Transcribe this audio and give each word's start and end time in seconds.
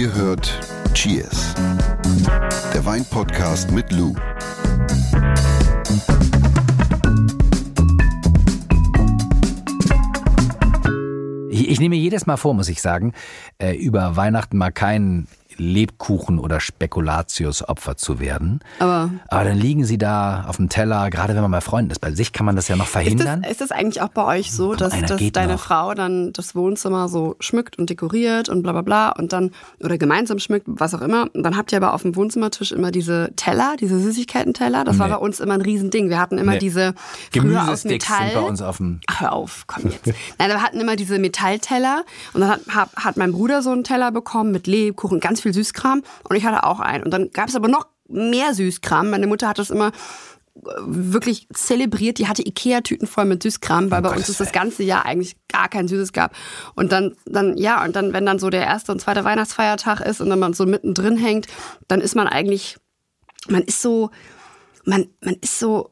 Ihr 0.00 0.14
hört 0.14 0.58
Cheers, 0.94 1.54
der 2.72 2.86
Weinpodcast 2.86 3.70
mit 3.70 3.92
Lou. 3.92 4.14
Ich, 11.50 11.78
nehme 11.80 11.96
jedes 11.96 12.24
Mal 12.24 12.38
vor, 12.38 12.54
muss 12.54 12.70
ich 12.70 12.80
sagen, 12.80 13.12
äh, 13.58 13.74
über 13.76 14.16
Weihnachten 14.16 14.56
mal 14.56 14.72
keinen 14.72 15.28
Lebkuchen 15.60 16.38
oder 16.38 16.58
Spekulatius-Opfer 16.60 17.96
zu 17.96 18.18
werden. 18.20 18.60
Aber, 18.78 19.10
Aber 19.28 19.44
dann 19.44 19.58
liegen 19.58 19.84
sie 19.84 19.98
da 19.98 20.44
auf 20.48 20.56
dem 20.56 20.68
Teller, 20.68 21.10
gerade 21.10 21.34
wenn 21.34 21.42
man 21.42 21.50
bei 21.50 21.60
Freunden 21.60 21.90
ist. 21.90 22.00
Bei 22.00 22.12
sich 22.12 22.32
kann 22.32 22.46
man 22.46 22.56
das 22.56 22.68
ja 22.68 22.76
noch 22.76 22.86
ist 22.86 22.92
verhindern. 22.92 23.42
das, 23.42 23.50
ist 23.52 23.60
das 23.60 23.70
eigentlich 23.70 24.00
auch 24.02 24.08
bei 24.08 24.24
euch 24.38 24.52
so, 24.52 24.74
dass, 24.74 24.92
einer 24.92 25.06
dass 25.06 25.18
geht 25.18 25.36
deine 25.36 25.54
noch. 25.54 25.60
Frau 25.60 25.94
dann 25.94 26.32
das 26.32 26.54
Wohnzimmer 26.54 27.08
so 27.08 27.36
schmückt 27.40 27.78
und 27.78 27.90
dekoriert 27.90 28.48
und 28.48 28.62
bla 28.62 28.72
bla 28.72 28.82
bla 28.82 29.10
und 29.10 29.32
dann, 29.32 29.50
oder 29.82 29.98
gemeinsam 29.98 30.38
schmückt, 30.38 30.66
was 30.68 30.94
auch 30.94 31.02
immer. 31.02 31.28
Und 31.34 31.42
dann 31.42 31.56
habt 31.56 31.72
ihr 31.72 31.78
aber 31.78 31.94
auf 31.94 32.02
dem 32.02 32.16
Wohnzimmertisch 32.16 32.72
immer 32.72 32.90
diese 32.90 33.30
Teller, 33.36 33.76
diese 33.78 33.98
Süßigkeitenteller. 34.00 34.84
Das 34.84 34.98
war 34.98 35.08
Nee. 35.08 35.14
bei 35.14 35.18
uns 35.18 35.40
immer 35.40 35.54
ein 35.54 35.62
Riesending. 35.62 36.08
Wir 36.08 36.18
hatten 36.18 36.38
immer 36.38 36.52
Nee. 36.52 36.58
diese 36.58 36.94
früher 37.32 37.68
aus 37.68 37.84
Metall. 37.84 38.30
sind 38.30 38.34
bei 38.34 38.48
uns 38.48 38.62
auf 38.62 38.78
dem. 38.78 39.00
Ach, 39.06 39.20
hör 39.20 39.32
auf, 39.32 39.64
komm 39.66 39.84
jetzt. 39.90 40.06
Nein, 40.38 40.48
wir 40.48 40.62
hatten 40.62 40.80
immer 40.80 40.96
diese 40.96 41.18
Metallteller 41.18 42.04
und 42.32 42.40
dann 42.40 42.50
hat, 42.50 42.60
hat, 42.68 42.88
hat 42.96 43.16
mein 43.16 43.32
Bruder 43.32 43.62
so 43.62 43.70
einen 43.70 43.84
Teller 43.84 44.10
bekommen 44.12 44.52
mit 44.52 44.66
Lebkuchen, 44.66 45.20
ganz 45.20 45.40
viel 45.40 45.49
Süßkram 45.52 46.02
und 46.28 46.36
ich 46.36 46.44
hatte 46.44 46.64
auch 46.64 46.80
einen. 46.80 47.04
Und 47.04 47.10
dann 47.10 47.30
gab 47.30 47.48
es 47.48 47.56
aber 47.56 47.68
noch 47.68 47.86
mehr 48.08 48.54
Süßkram. 48.54 49.10
Meine 49.10 49.26
Mutter 49.26 49.48
hat 49.48 49.58
das 49.58 49.70
immer 49.70 49.88
äh, 49.88 50.70
wirklich 50.76 51.46
zelebriert. 51.52 52.18
Die 52.18 52.28
hatte 52.28 52.46
Ikea-Tüten 52.46 53.06
voll 53.06 53.24
mit 53.24 53.42
Süßkram, 53.42 53.90
weil 53.90 54.02
bei 54.02 54.14
uns 54.14 54.28
es 54.28 54.38
das 54.38 54.52
ganze 54.52 54.82
Jahr 54.82 55.06
eigentlich 55.06 55.36
gar 55.48 55.68
kein 55.68 55.88
Süßes 55.88 56.12
gab. 56.12 56.34
Und 56.74 56.92
dann, 56.92 57.16
dann, 57.26 57.56
ja, 57.56 57.84
und 57.84 57.96
dann, 57.96 58.12
wenn 58.12 58.26
dann 58.26 58.38
so 58.38 58.50
der 58.50 58.64
erste 58.64 58.92
und 58.92 59.00
zweite 59.00 59.24
Weihnachtsfeiertag 59.24 60.00
ist 60.00 60.20
und 60.20 60.30
dann 60.30 60.38
man 60.38 60.52
so 60.52 60.66
mittendrin 60.66 61.16
hängt, 61.16 61.46
dann 61.88 62.00
ist 62.00 62.16
man 62.16 62.26
eigentlich, 62.26 62.78
man 63.48 63.62
ist 63.62 63.80
so, 63.80 64.10
man, 64.84 65.06
man 65.20 65.36
ist 65.40 65.58
so, 65.58 65.90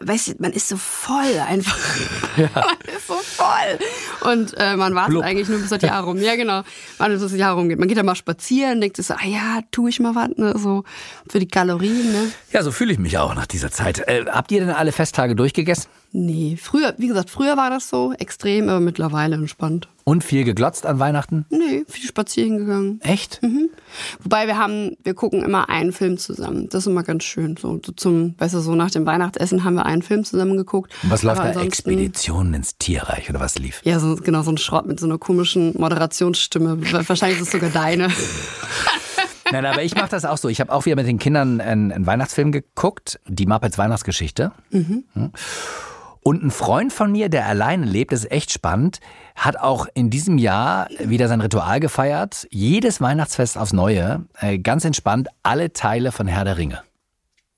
weißt 0.00 0.28
du, 0.28 0.32
man 0.38 0.52
ist 0.52 0.68
so 0.68 0.76
voll 0.76 1.38
einfach. 1.46 1.78
Man 2.36 2.96
ist 2.96 3.06
so 3.06 3.14
voll. 3.14 4.30
Und 4.32 4.54
äh, 4.56 4.76
man 4.76 4.94
wartet 4.94 5.10
Blub. 5.10 5.24
eigentlich 5.24 5.48
nur 5.48 5.58
bis 5.58 5.70
das 5.70 5.82
Jahr 5.82 6.04
rum. 6.04 6.18
Ja, 6.18 6.36
genau. 6.36 6.62
Man 6.98 7.12
bis 7.12 7.20
das 7.20 7.34
Jahr 7.34 7.54
rumgeht. 7.54 7.78
Man 7.78 7.88
geht 7.88 7.98
dann 7.98 8.06
mal 8.06 8.14
spazieren, 8.14 8.80
denkt 8.80 8.96
sich 8.96 9.06
so, 9.06 9.14
ah 9.14 9.26
ja, 9.26 9.60
tu 9.70 9.88
ich 9.88 10.00
mal 10.00 10.14
was, 10.14 10.30
ne, 10.36 10.54
so 10.56 10.84
für 11.28 11.38
die 11.38 11.48
Kalorien, 11.48 12.12
ne? 12.12 12.32
Ja, 12.52 12.62
so 12.62 12.70
fühle 12.70 12.92
ich 12.92 12.98
mich 12.98 13.18
auch 13.18 13.34
nach 13.34 13.46
dieser 13.46 13.70
Zeit. 13.70 13.98
Äh, 14.08 14.24
habt 14.28 14.52
ihr 14.52 14.60
denn 14.60 14.70
alle 14.70 14.92
Festtage 14.92 15.34
durchgegessen? 15.34 15.90
Nee, 16.12 16.58
früher, 16.60 16.94
wie 16.98 17.06
gesagt, 17.06 17.30
früher 17.30 17.56
war 17.56 17.70
das 17.70 17.88
so 17.88 18.12
extrem, 18.18 18.68
aber 18.68 18.80
mittlerweile 18.80 19.36
entspannt. 19.36 19.88
Und 20.02 20.24
viel 20.24 20.42
geglotzt 20.42 20.84
an 20.84 20.98
Weihnachten? 20.98 21.46
Nee, 21.50 21.84
viel 21.86 22.08
spazieren 22.08 22.58
gegangen. 22.58 23.00
Echt? 23.02 23.40
Wobei 24.20 24.48
wir 24.48 24.58
haben, 24.58 24.96
wir 25.04 25.14
gucken 25.14 25.44
immer 25.44 25.68
einen 25.68 25.92
Film 25.92 26.18
zusammen. 26.18 26.68
Das 26.68 26.82
ist 26.82 26.86
immer 26.88 27.04
ganz 27.04 27.22
schön. 27.22 27.56
So, 27.56 27.78
zum, 27.78 28.34
weißt 28.38 28.54
du, 28.54 28.60
so 28.60 28.74
nach 28.74 28.90
dem 28.90 29.06
Weihnachtsessen 29.06 29.62
haben 29.62 29.74
wir 29.74 29.86
einen 29.86 30.02
Film 30.02 30.24
zusammen 30.24 30.56
geguckt. 30.56 30.92
Und 31.04 31.10
was 31.10 31.22
läuft 31.22 31.44
da? 31.44 31.62
Expeditionen 31.62 32.54
ins 32.54 32.76
Tierreich 32.76 33.30
oder 33.30 33.38
was 33.38 33.56
lief? 33.58 33.80
Ja, 33.84 34.00
so, 34.00 34.16
genau, 34.16 34.42
so 34.42 34.50
ein 34.50 34.58
Schrott 34.58 34.86
mit 34.86 34.98
so 34.98 35.06
einer 35.06 35.18
komischen 35.18 35.74
Moderationsstimme. 35.78 36.78
Wahrscheinlich 37.08 37.38
ist 37.40 37.46
es 37.46 37.52
sogar 37.52 37.70
deine. 37.70 38.08
Nein, 39.52 39.66
aber 39.66 39.84
ich 39.84 39.94
mache 39.94 40.10
das 40.10 40.24
auch 40.24 40.38
so. 40.38 40.48
Ich 40.48 40.60
habe 40.60 40.72
auch 40.72 40.86
wieder 40.86 40.96
mit 40.96 41.06
den 41.06 41.18
Kindern 41.18 41.60
einen, 41.60 41.92
einen 41.92 42.06
Weihnachtsfilm 42.06 42.50
geguckt, 42.50 43.20
die 43.28 43.46
Muppets 43.46 43.78
Weihnachtsgeschichte. 43.78 44.52
Mhm. 44.70 45.04
Und 46.22 46.42
ein 46.42 46.50
Freund 46.50 46.92
von 46.92 47.10
mir, 47.12 47.28
der 47.28 47.46
alleine 47.46 47.86
lebt, 47.86 48.12
das 48.12 48.24
ist 48.24 48.30
echt 48.30 48.52
spannend, 48.52 49.00
hat 49.34 49.56
auch 49.56 49.86
in 49.94 50.10
diesem 50.10 50.36
Jahr 50.38 50.88
wieder 50.98 51.28
sein 51.28 51.40
Ritual 51.40 51.80
gefeiert. 51.80 52.46
Jedes 52.50 53.00
Weihnachtsfest 53.00 53.56
aufs 53.56 53.72
Neue, 53.72 54.26
äh, 54.38 54.58
ganz 54.58 54.84
entspannt, 54.84 55.28
alle 55.42 55.72
Teile 55.72 56.12
von 56.12 56.26
Herr 56.26 56.44
der 56.44 56.58
Ringe. 56.58 56.82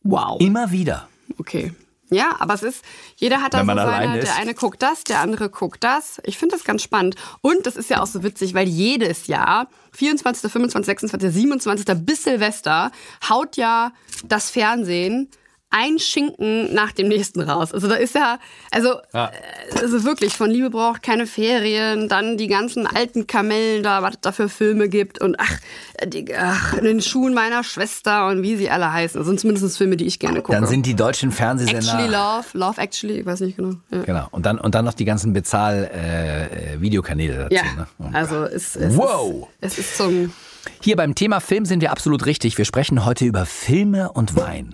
Wow. 0.05 0.41
Immer 0.41 0.71
wieder. 0.71 1.09
Okay. 1.39 1.73
Ja, 2.13 2.37
aber 2.41 2.53
es 2.55 2.63
ist, 2.63 2.85
jeder 3.17 3.41
hat 3.41 3.55
da 3.55 3.61
so 3.61 3.75
seine, 3.75 4.21
der 4.21 4.37
eine 4.37 4.53
guckt 4.53 4.83
das, 4.83 5.03
der 5.03 5.21
andere 5.21 5.49
guckt 5.49 5.83
das. 5.83 6.21
Ich 6.25 6.37
finde 6.37 6.55
das 6.55 6.65
ganz 6.65 6.83
spannend. 6.83 7.17
Und 7.41 7.67
das 7.67 7.75
ist 7.75 7.89
ja 7.89 8.03
auch 8.03 8.07
so 8.07 8.23
witzig, 8.23 8.53
weil 8.53 8.69
jedes 8.69 9.29
Jahr, 9.29 9.69
24., 9.93 10.53
25., 10.53 10.87
26., 10.87 11.33
27. 11.33 12.05
bis 12.05 12.25
Silvester, 12.25 12.93
haut 13.31 13.57
ja 13.57 13.93
das 14.25 14.51
Fernsehen 14.51 15.31
ein 15.73 15.99
Schinken 15.99 16.73
nach 16.75 16.93
dem 16.93 17.09
nächsten 17.09 17.41
raus. 17.41 17.73
Also 17.73 17.89
da 17.89 17.95
ist 17.97 18.15
ja, 18.15 18.39
also, 18.71 18.95
Ja. 19.13 19.27
äh, 19.29 19.81
also 19.81 20.05
wirklich, 20.05 20.35
von 20.37 20.51
Liebe 20.51 20.71
braucht 20.71 21.03
keine 21.03 21.27
Ferien, 21.27 22.09
dann 22.09 22.37
die 22.37 22.47
ganzen 22.47 22.87
alten 22.87 23.27
Kamellen 23.27 23.83
da, 23.83 24.03
was 24.03 24.15
es 24.15 24.21
da 24.21 24.33
für 24.33 24.49
Filme 24.49 24.89
gibt 24.89 25.21
und 25.21 25.37
ach, 25.41 25.59
die, 26.07 26.33
ach, 26.37 26.75
in 26.75 26.85
den 26.85 27.01
Schuhen 27.01 27.35
meiner 27.35 27.65
Schwester 27.65 28.29
und 28.29 28.43
wie 28.43 28.57
sie 28.57 28.71
alle 28.71 28.93
heißen. 28.93 29.19
Das 29.19 29.27
sind 29.27 29.41
zumindest 29.41 29.77
Filme, 29.77 29.97
die 29.97 30.05
ich 30.07 30.19
gerne 30.19 30.43
gucke. 30.43 30.53
Dann 30.53 30.67
sind 30.67 30.87
die 30.87 30.95
deutschen 30.95 31.33
Fernsehsender. 31.33 31.79
Actually 31.79 32.09
Love, 32.13 32.45
Love 32.53 32.81
Actually, 32.81 33.21
ich 33.21 33.27
weiß 33.27 33.41
nicht 33.41 33.57
genau. 33.57 33.75
Ja, 33.91 34.03
Genau. 34.03 34.29
Und 34.31 34.47
dann, 34.47 34.59
und 34.59 34.75
dann 34.75 34.85
noch 34.85 34.95
die 34.95 35.05
ganzen 35.07 35.33
Bezahl-Videokanäle 35.33 36.75
äh, 36.77 36.81
Videokanäle 36.81 37.49
dazu. 37.51 37.55
ja. 37.55 37.63
Ne? 37.77 37.87
Oh 37.99 38.05
also 38.13 38.45
es, 38.45 38.77
es, 38.77 38.97
Wow. 38.97 39.49
ist, 39.61 39.79
es 39.79 39.87
ist 39.87 39.97
zum... 39.97 40.33
Hier 40.81 40.95
beim 40.97 41.15
Thema 41.17 41.41
Film 41.41 41.65
sind 41.65 41.81
wir 41.81 41.91
absolut 41.91 42.25
richtig. 42.27 42.57
Wir 42.57 42.65
sprechen 42.65 43.05
heute 43.05 43.25
über 43.25 43.47
Filme 43.47 44.13
und 44.13 44.37
Wein. 44.37 44.73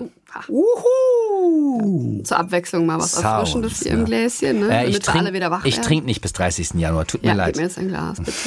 Uhu. 0.48 2.22
Zur 2.22 2.38
Abwechslung 2.38 2.86
mal 2.86 2.98
was 2.98 3.12
Sounds, 3.12 3.24
Erfrischendes 3.24 3.78
hier 3.82 3.92
ne? 3.94 3.98
im 3.98 4.04
Gläschen, 4.04 4.60
ne? 4.60 4.66
Äh, 4.66 4.68
damit 4.70 4.92
wir 4.92 5.00
trink, 5.00 5.24
alle 5.24 5.32
wieder 5.32 5.50
wach 5.50 5.64
ich 5.64 5.80
trinke 5.80 6.06
nicht 6.06 6.20
bis 6.20 6.32
30. 6.32 6.74
Januar, 6.74 7.06
tut 7.06 7.22
mir 7.22 7.28
Ja, 7.28 7.34
leid. 7.34 7.54
gib 7.54 7.56
mir 7.56 7.62
jetzt 7.68 7.78
ein 7.78 7.88
Glas, 7.88 8.18
bitte. 8.18 8.32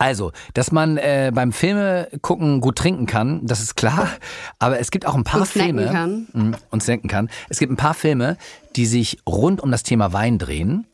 Also, 0.00 0.30
dass 0.54 0.70
man 0.70 0.96
äh, 0.98 1.32
beim 1.34 1.50
Filme 1.52 2.08
gucken 2.22 2.60
gut 2.60 2.76
trinken 2.76 3.06
kann, 3.06 3.40
das 3.44 3.60
ist 3.60 3.74
klar. 3.76 4.08
Aber 4.60 4.78
es 4.78 4.92
gibt 4.92 5.06
auch 5.06 5.16
ein 5.16 5.24
paar 5.24 5.40
Und 5.40 5.48
Filme 5.48 5.86
kann. 5.86 6.28
Mm, 6.32 6.54
und 6.70 6.82
snacken 6.84 7.08
kann. 7.10 7.28
Es 7.48 7.58
gibt 7.58 7.72
ein 7.72 7.76
paar 7.76 7.94
Filme, 7.94 8.36
die 8.76 8.86
sich 8.86 9.18
rund 9.26 9.60
um 9.60 9.72
das 9.72 9.82
Thema 9.82 10.12
Wein 10.12 10.38
drehen. 10.38 10.86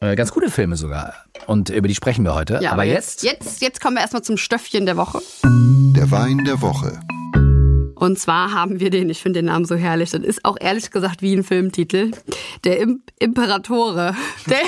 Äh, 0.00 0.14
ganz 0.14 0.30
gute 0.32 0.50
Filme 0.50 0.76
sogar. 0.76 1.14
Und 1.46 1.70
über 1.70 1.88
die 1.88 1.94
sprechen 1.96 2.24
wir 2.24 2.34
heute. 2.34 2.60
Ja, 2.62 2.70
aber 2.72 2.84
jetzt, 2.84 3.24
Jetzt, 3.24 3.60
jetzt 3.62 3.80
kommen 3.80 3.96
wir 3.96 4.02
erstmal 4.02 4.22
zum 4.22 4.36
Stöffchen 4.36 4.86
der 4.86 4.96
Woche. 4.96 5.20
Der 5.42 6.08
Wein 6.12 6.44
der 6.44 6.60
Woche. 6.62 7.00
Und 7.98 8.16
zwar 8.18 8.52
haben 8.52 8.78
wir 8.78 8.90
den, 8.90 9.10
ich 9.10 9.20
finde 9.20 9.40
den 9.40 9.46
Namen 9.46 9.64
so 9.64 9.74
herrlich, 9.74 10.10
das 10.10 10.22
ist 10.22 10.44
auch 10.44 10.56
ehrlich 10.60 10.92
gesagt 10.92 11.20
wie 11.20 11.34
ein 11.34 11.42
Filmtitel. 11.42 12.12
Der 12.62 12.78
Im 12.78 13.02
Imperatore. 13.18 14.14
Der, 14.46 14.62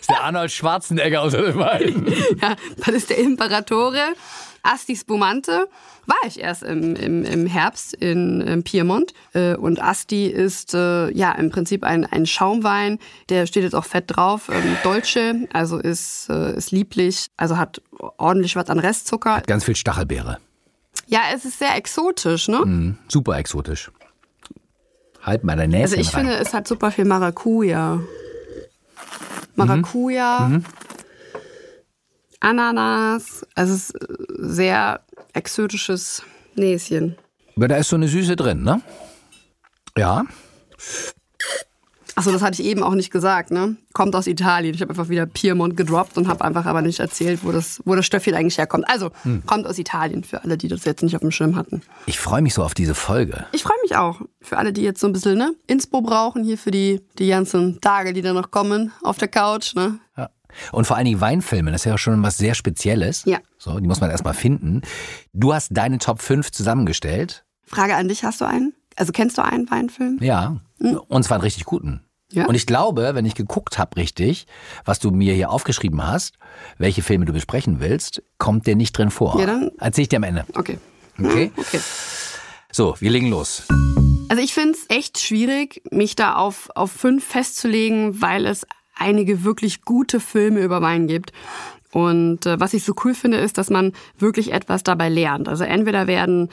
ist 0.00 0.10
der 0.10 0.22
Arnold 0.22 0.50
Schwarzenegger 0.50 1.22
unter 1.22 1.42
den 1.42 1.56
Weinen. 1.56 2.06
ja, 2.42 2.56
das 2.84 2.94
ist 2.94 3.10
der 3.10 3.18
Imperatore. 3.18 4.14
Asti 4.62 4.96
Spumante 4.96 5.68
war 6.06 6.16
ich 6.26 6.40
erst 6.40 6.64
im, 6.64 6.96
im, 6.96 7.24
im 7.24 7.46
Herbst 7.46 7.94
in, 7.94 8.40
in 8.40 8.64
Piemont. 8.64 9.12
Äh, 9.32 9.54
Und 9.54 9.80
Asti 9.80 10.26
ist 10.26 10.74
äh, 10.74 11.10
ja 11.12 11.32
im 11.32 11.50
Prinzip 11.50 11.84
ein, 11.84 12.04
ein 12.04 12.26
Schaumwein. 12.26 12.98
Der 13.28 13.46
steht 13.46 13.62
jetzt 13.62 13.74
auch 13.74 13.84
fett 13.84 14.04
drauf. 14.08 14.50
Ähm, 14.52 14.76
Dolce, 14.82 15.46
also 15.52 15.78
ist, 15.78 16.28
äh, 16.30 16.56
ist 16.56 16.72
lieblich, 16.72 17.26
also 17.36 17.56
hat 17.58 17.80
ordentlich 18.18 18.56
was 18.56 18.68
an 18.70 18.80
Restzucker. 18.80 19.42
Ganz 19.46 19.64
viel 19.64 19.76
Stachelbeere. 19.76 20.38
Ja, 21.06 21.20
es 21.34 21.44
ist 21.44 21.58
sehr 21.58 21.74
exotisch, 21.76 22.48
ne? 22.48 22.58
Mm, 22.64 22.98
super 23.08 23.38
exotisch. 23.38 23.90
Halt 25.22 25.44
mal 25.44 25.56
dein 25.56 25.70
Näschen 25.70 25.82
Also 25.84 25.96
ich 25.96 26.14
rein. 26.14 26.26
finde, 26.26 26.38
es 26.38 26.52
hat 26.54 26.66
super 26.68 26.90
viel 26.90 27.04
Maracuja. 27.04 28.00
Maracuja, 29.54 30.48
Mhm. 30.48 30.64
Ananas, 32.40 33.46
also 33.54 33.74
es 33.74 33.90
ist 33.90 33.98
sehr 34.38 35.00
exotisches 35.32 36.22
Näschen. 36.54 37.16
Aber 37.56 37.68
da 37.68 37.76
ist 37.76 37.88
so 37.88 37.96
eine 37.96 38.08
Süße 38.08 38.36
drin, 38.36 38.62
ne? 38.62 38.82
Ja. 39.96 40.24
Achso, 42.18 42.32
das 42.32 42.40
hatte 42.40 42.62
ich 42.62 42.66
eben 42.68 42.82
auch 42.82 42.94
nicht 42.94 43.10
gesagt, 43.10 43.50
ne? 43.50 43.76
Kommt 43.92 44.16
aus 44.16 44.26
Italien. 44.26 44.74
Ich 44.74 44.80
habe 44.80 44.90
einfach 44.90 45.10
wieder 45.10 45.26
Piemont 45.26 45.76
gedroppt 45.76 46.16
und 46.16 46.28
habe 46.28 46.42
einfach 46.46 46.64
aber 46.64 46.80
nicht 46.80 46.98
erzählt, 46.98 47.40
wo 47.44 47.52
das, 47.52 47.82
wo 47.84 47.94
das 47.94 48.06
Stöffchen 48.06 48.34
eigentlich 48.34 48.56
herkommt. 48.56 48.88
Also, 48.88 49.10
Hm. 49.22 49.42
kommt 49.44 49.66
aus 49.66 49.78
Italien, 49.78 50.24
für 50.24 50.42
alle, 50.42 50.56
die 50.56 50.68
das 50.68 50.84
jetzt 50.86 51.02
nicht 51.02 51.14
auf 51.14 51.20
dem 51.20 51.30
Schirm 51.30 51.56
hatten. 51.56 51.82
Ich 52.06 52.18
freue 52.18 52.40
mich 52.40 52.54
so 52.54 52.64
auf 52.64 52.72
diese 52.72 52.94
Folge. 52.94 53.44
Ich 53.52 53.62
freue 53.62 53.76
mich 53.82 53.96
auch. 53.96 54.22
Für 54.40 54.56
alle, 54.56 54.72
die 54.72 54.80
jetzt 54.80 54.98
so 55.00 55.06
ein 55.06 55.12
bisschen, 55.12 55.36
ne, 55.36 55.52
Inspo 55.66 56.00
brauchen, 56.00 56.42
hier 56.42 56.56
für 56.56 56.70
die, 56.70 57.02
die 57.18 57.28
ganzen 57.28 57.82
Tage, 57.82 58.14
die 58.14 58.22
da 58.22 58.32
noch 58.32 58.50
kommen, 58.50 58.92
auf 59.02 59.18
der 59.18 59.28
Couch, 59.28 59.74
ne? 59.74 59.98
Ja. 60.16 60.30
Und 60.72 60.86
vor 60.86 60.96
allen 60.96 61.04
Dingen 61.04 61.20
Weinfilme, 61.20 61.70
das 61.70 61.82
ist 61.82 61.84
ja 61.84 61.98
schon 61.98 62.22
was 62.22 62.38
sehr 62.38 62.54
Spezielles. 62.54 63.24
Ja. 63.26 63.40
So, 63.58 63.78
die 63.78 63.86
muss 63.86 64.00
man 64.00 64.10
erstmal 64.10 64.32
finden. 64.32 64.80
Du 65.34 65.52
hast 65.52 65.68
deine 65.72 65.98
Top 65.98 66.22
5 66.22 66.50
zusammengestellt. 66.50 67.44
Frage 67.66 67.94
an 67.94 68.08
dich, 68.08 68.24
hast 68.24 68.40
du 68.40 68.46
einen? 68.46 68.72
Also 68.96 69.12
kennst 69.12 69.36
du 69.36 69.44
einen 69.44 69.70
Weinfilm? 69.70 70.16
Ja. 70.22 70.56
Und 70.78 71.22
zwar 71.24 71.34
einen 71.36 71.42
richtig 71.42 71.66
guten. 71.66 72.00
Ja. 72.32 72.46
Und 72.46 72.54
ich 72.56 72.66
glaube, 72.66 73.10
wenn 73.14 73.24
ich 73.24 73.34
geguckt 73.34 73.78
habe 73.78 73.96
richtig, 73.96 74.46
was 74.84 74.98
du 74.98 75.10
mir 75.10 75.32
hier 75.34 75.50
aufgeschrieben 75.50 76.04
hast, 76.06 76.34
welche 76.78 77.02
Filme 77.02 77.24
du 77.24 77.32
besprechen 77.32 77.78
willst, 77.80 78.22
kommt 78.38 78.66
der 78.66 78.74
nicht 78.76 78.96
drin 78.98 79.10
vor. 79.10 79.38
Ja, 79.38 79.46
dann- 79.46 79.70
Erzähl 79.78 80.02
ich 80.02 80.08
dir 80.08 80.16
am 80.16 80.24
Ende. 80.24 80.44
Okay. 80.54 80.78
Okay? 81.18 81.50
Okay. 81.56 81.80
So, 82.72 82.94
wir 82.98 83.10
legen 83.10 83.30
los. 83.30 83.62
Also 84.28 84.42
ich 84.42 84.52
finde 84.52 84.72
es 84.72 84.84
echt 84.88 85.18
schwierig, 85.18 85.82
mich 85.90 86.14
da 86.16 86.34
auf, 86.34 86.68
auf 86.74 86.90
fünf 86.90 87.24
festzulegen, 87.24 88.20
weil 88.20 88.44
es 88.44 88.66
einige 88.96 89.44
wirklich 89.44 89.82
gute 89.82 90.20
Filme 90.20 90.60
über 90.60 90.82
Wein 90.82 91.06
gibt. 91.06 91.32
Und 91.92 92.44
äh, 92.44 92.60
was 92.60 92.74
ich 92.74 92.84
so 92.84 92.92
cool 93.04 93.14
finde, 93.14 93.38
ist, 93.38 93.56
dass 93.56 93.70
man 93.70 93.92
wirklich 94.18 94.52
etwas 94.52 94.82
dabei 94.82 95.08
lernt. 95.08 95.48
Also 95.48 95.64
entweder 95.64 96.06
werden 96.06 96.50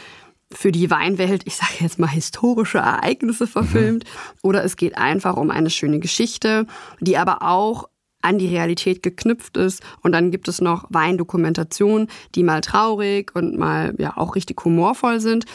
für 0.53 0.71
die 0.71 0.89
Weinwelt, 0.89 1.43
ich 1.45 1.55
sage 1.55 1.73
jetzt 1.79 1.99
mal, 1.99 2.07
historische 2.07 2.79
Ereignisse 2.79 3.47
verfilmt, 3.47 4.03
mhm. 4.05 4.39
oder 4.41 4.63
es 4.63 4.77
geht 4.77 4.97
einfach 4.97 5.35
um 5.37 5.51
eine 5.51 5.69
schöne 5.69 5.99
Geschichte, 5.99 6.65
die 6.99 7.17
aber 7.17 7.41
auch 7.41 7.89
an 8.21 8.37
die 8.37 8.47
Realität 8.47 9.03
geknüpft 9.03 9.57
ist. 9.57 9.83
Und 10.01 10.13
dann 10.13 10.31
gibt 10.31 10.47
es 10.47 10.61
noch 10.61 10.85
Weindokumentationen, 10.89 12.07
die 12.35 12.43
mal 12.43 12.61
traurig 12.61 13.35
und 13.35 13.57
mal 13.57 13.93
ja 13.97 14.17
auch 14.17 14.35
richtig 14.35 14.63
humorvoll 14.63 15.19
sind. 15.19 15.45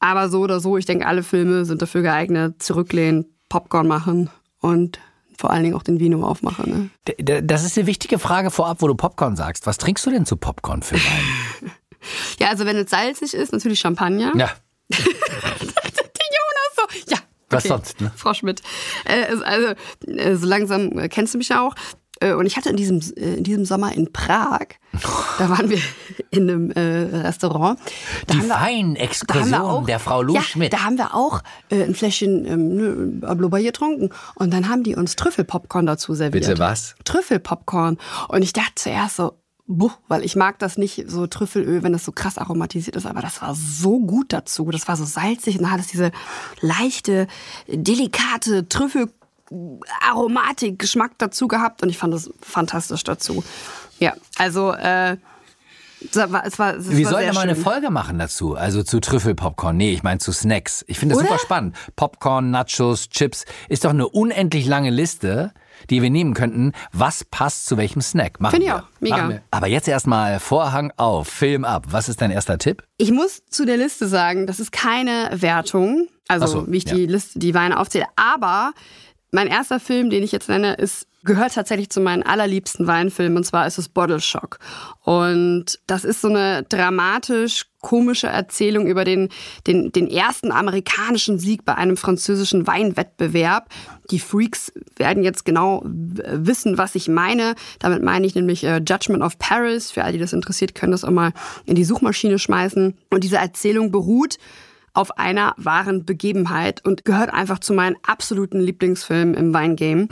Aber 0.00 0.28
so 0.28 0.40
oder 0.40 0.60
so, 0.60 0.76
ich 0.76 0.84
denke, 0.84 1.06
alle 1.06 1.22
Filme 1.22 1.64
sind 1.64 1.80
dafür 1.80 2.02
geeignet, 2.02 2.62
zurücklehnen, 2.62 3.26
Popcorn 3.48 3.86
machen 3.86 4.28
und 4.60 4.98
vor 5.38 5.50
allen 5.50 5.62
Dingen 5.62 5.76
auch 5.76 5.82
den 5.82 6.00
Vino 6.00 6.26
aufmachen. 6.26 6.90
Ne? 7.04 7.42
Das 7.42 7.64
ist 7.64 7.78
eine 7.78 7.86
wichtige 7.86 8.18
Frage 8.18 8.50
vorab, 8.50 8.82
wo 8.82 8.88
du 8.88 8.94
Popcorn 8.94 9.36
sagst. 9.36 9.66
Was 9.66 9.78
trinkst 9.78 10.04
du 10.06 10.10
denn 10.10 10.26
zu 10.26 10.36
Popcorn 10.36 10.82
für 10.82 10.96
Wein? 10.96 11.70
ja, 12.38 12.48
also 12.48 12.66
wenn 12.66 12.76
es 12.76 12.90
salzig 12.90 13.34
ist, 13.34 13.52
natürlich 13.52 13.80
Champagner. 13.80 14.32
Ja. 14.36 14.50
Der 14.90 14.98
Jonas 14.98 16.76
so, 16.76 17.12
ja. 17.14 17.18
Was 17.50 17.64
sonst, 17.64 18.00
ne? 18.00 18.12
Frau 18.16 18.34
Schmidt. 18.34 18.62
Äh, 19.04 19.36
also, 19.44 19.74
äh, 20.06 20.36
so 20.36 20.46
langsam 20.46 20.98
äh, 20.98 21.08
kennst 21.08 21.34
du 21.34 21.38
mich 21.38 21.48
ja 21.48 21.66
auch. 21.66 21.74
Und 22.18 22.46
ich 22.46 22.56
hatte 22.56 22.70
in 22.70 22.76
diesem, 22.76 23.02
in 23.16 23.44
diesem 23.44 23.66
Sommer 23.66 23.92
in 23.92 24.10
Prag, 24.10 24.68
da 25.38 25.50
waren 25.50 25.68
wir 25.68 25.78
in 26.30 26.48
einem 26.48 26.70
Restaurant. 26.70 27.78
Da 28.26 28.32
Die 28.32 28.48
Weinexkursion 28.48 29.84
der 29.84 29.98
Frau 29.98 30.22
Lou 30.22 30.32
ja, 30.32 30.40
Schmidt. 30.40 30.72
Da 30.72 30.84
haben 30.84 30.96
wir 30.96 31.14
auch 31.14 31.42
ein 31.70 31.94
Fläschchen 31.94 32.46
ähm, 32.46 33.20
Blubber 33.20 33.60
getrunken. 33.60 34.08
Und 34.34 34.54
dann 34.54 34.70
haben 34.70 34.82
die 34.82 34.96
uns 34.96 35.16
Trüffelpopcorn 35.16 35.84
dazu 35.84 36.14
serviert. 36.14 36.46
Bitte 36.46 36.58
was? 36.58 36.94
Trüffelpopcorn. 37.04 37.98
Und 38.28 38.40
ich 38.40 38.54
dachte 38.54 38.72
zuerst 38.76 39.16
so, 39.16 39.34
buh, 39.66 39.90
weil 40.08 40.24
ich 40.24 40.36
mag 40.36 40.58
das 40.58 40.78
nicht 40.78 41.04
so 41.08 41.26
Trüffelöl, 41.26 41.82
wenn 41.82 41.92
das 41.92 42.04
so 42.04 42.12
krass 42.12 42.38
aromatisiert 42.38 42.96
ist, 42.96 43.06
aber 43.06 43.20
das 43.20 43.42
war 43.42 43.54
so 43.54 43.98
gut 43.98 44.32
dazu. 44.32 44.70
Das 44.70 44.86
war 44.88 44.96
so 44.96 45.04
salzig 45.04 45.56
und 45.56 45.62
dann 45.62 45.72
hat 45.72 45.80
es 45.80 45.88
diese 45.88 46.12
leichte, 46.60 47.26
delikate 47.68 48.68
Trüffel 48.68 49.10
Aromatik, 50.00 50.78
Geschmack 50.78 51.12
dazu 51.18 51.46
gehabt 51.46 51.82
und 51.82 51.88
ich 51.88 51.98
fand 51.98 52.12
das 52.12 52.30
fantastisch 52.40 53.04
dazu. 53.04 53.44
Ja, 54.00 54.14
also 54.36 54.72
äh, 54.72 55.16
es 56.00 56.16
war, 56.16 56.44
es 56.44 56.58
war, 56.58 56.76
es 56.76 56.90
Wir 56.90 57.08
sollten 57.08 57.34
mal 57.34 57.42
schön. 57.42 57.50
eine 57.50 57.56
Folge 57.56 57.90
machen 57.90 58.18
dazu, 58.18 58.54
also 58.54 58.82
zu 58.82 59.00
Trüffelpopcorn. 59.00 59.76
Nee, 59.76 59.92
ich 59.92 60.02
meine 60.02 60.18
zu 60.18 60.32
Snacks. 60.32 60.84
Ich 60.88 60.98
finde 60.98 61.14
das 61.14 61.22
Oder? 61.22 61.28
super 61.32 61.40
spannend. 61.40 61.76
Popcorn, 61.96 62.50
Nachos, 62.50 63.08
Chips 63.08 63.44
ist 63.68 63.84
doch 63.84 63.90
eine 63.90 64.08
unendlich 64.08 64.66
lange 64.66 64.90
Liste, 64.90 65.52
die 65.90 66.02
wir 66.02 66.10
nehmen 66.10 66.34
könnten. 66.34 66.72
Was 66.92 67.24
passt 67.24 67.66
zu 67.66 67.76
welchem 67.76 68.00
Snack? 68.00 68.40
Machen 68.40 68.52
Finde 68.52 68.66
ich 68.66 68.72
wir. 68.72 68.78
auch. 68.82 69.00
Mega. 69.00 69.16
Machen 69.16 69.30
wir. 69.30 69.42
Aber 69.50 69.66
jetzt 69.66 69.88
erstmal 69.88 70.40
Vorhang 70.40 70.92
auf, 70.96 71.28
Film 71.28 71.64
ab. 71.64 71.86
Was 71.90 72.08
ist 72.08 72.20
dein 72.20 72.30
erster 72.30 72.58
Tipp? 72.58 72.82
Ich 72.96 73.10
muss 73.10 73.42
zu 73.48 73.64
der 73.64 73.76
Liste 73.76 74.08
sagen, 74.08 74.46
das 74.46 74.60
ist 74.60 74.72
keine 74.72 75.30
Wertung, 75.32 76.08
also 76.28 76.46
so, 76.46 76.64
wie 76.70 76.78
ich 76.78 76.84
ja. 76.84 76.94
die 76.94 77.06
Liste, 77.06 77.38
die 77.38 77.54
Weine 77.54 77.78
aufzähle, 77.78 78.06
aber 78.16 78.72
mein 79.30 79.48
erster 79.48 79.80
Film, 79.80 80.10
den 80.10 80.22
ich 80.22 80.32
jetzt 80.32 80.48
nenne, 80.48 80.74
ist 80.74 81.06
gehört 81.26 81.54
tatsächlich 81.54 81.90
zu 81.90 82.00
meinen 82.00 82.22
allerliebsten 82.22 82.86
Weinfilmen 82.86 83.36
und 83.36 83.44
zwar 83.44 83.66
ist 83.66 83.78
es 83.78 83.88
Bottle 83.88 84.20
Shock. 84.20 84.58
Und 85.02 85.78
das 85.86 86.04
ist 86.04 86.22
so 86.22 86.28
eine 86.28 86.62
dramatisch 86.62 87.66
komische 87.82 88.26
Erzählung 88.26 88.86
über 88.86 89.04
den, 89.04 89.28
den, 89.66 89.92
den 89.92 90.08
ersten 90.08 90.50
amerikanischen 90.50 91.38
Sieg 91.38 91.64
bei 91.64 91.76
einem 91.76 91.96
französischen 91.96 92.66
Weinwettbewerb. 92.66 93.68
Die 94.10 94.18
Freaks 94.18 94.72
werden 94.96 95.22
jetzt 95.22 95.44
genau 95.44 95.82
wissen, 95.84 96.78
was 96.78 96.94
ich 96.94 97.08
meine. 97.08 97.54
Damit 97.78 98.02
meine 98.02 98.26
ich 98.26 98.34
nämlich 98.34 98.64
äh, 98.64 98.78
Judgment 98.78 99.22
of 99.22 99.38
Paris. 99.38 99.92
Für 99.92 100.02
alle, 100.02 100.14
die 100.14 100.18
das 100.18 100.32
interessiert, 100.32 100.74
können 100.74 100.92
das 100.92 101.04
auch 101.04 101.10
mal 101.10 101.32
in 101.64 101.76
die 101.76 101.84
Suchmaschine 101.84 102.38
schmeißen. 102.38 102.96
Und 103.10 103.24
diese 103.24 103.36
Erzählung 103.36 103.92
beruht 103.92 104.38
auf 104.96 105.18
einer 105.18 105.54
wahren 105.58 106.04
Begebenheit 106.06 106.84
und 106.84 107.04
gehört 107.04 107.32
einfach 107.32 107.58
zu 107.58 107.74
meinen 107.74 107.96
absoluten 108.06 108.60
Lieblingsfilmen 108.60 109.34
im 109.34 109.52
Weingame. 109.52 110.08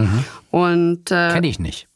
Und 0.55 1.11
äh, 1.11 1.33
Kenne 1.33 1.49
ich 1.49 1.59
nicht. 1.59 1.89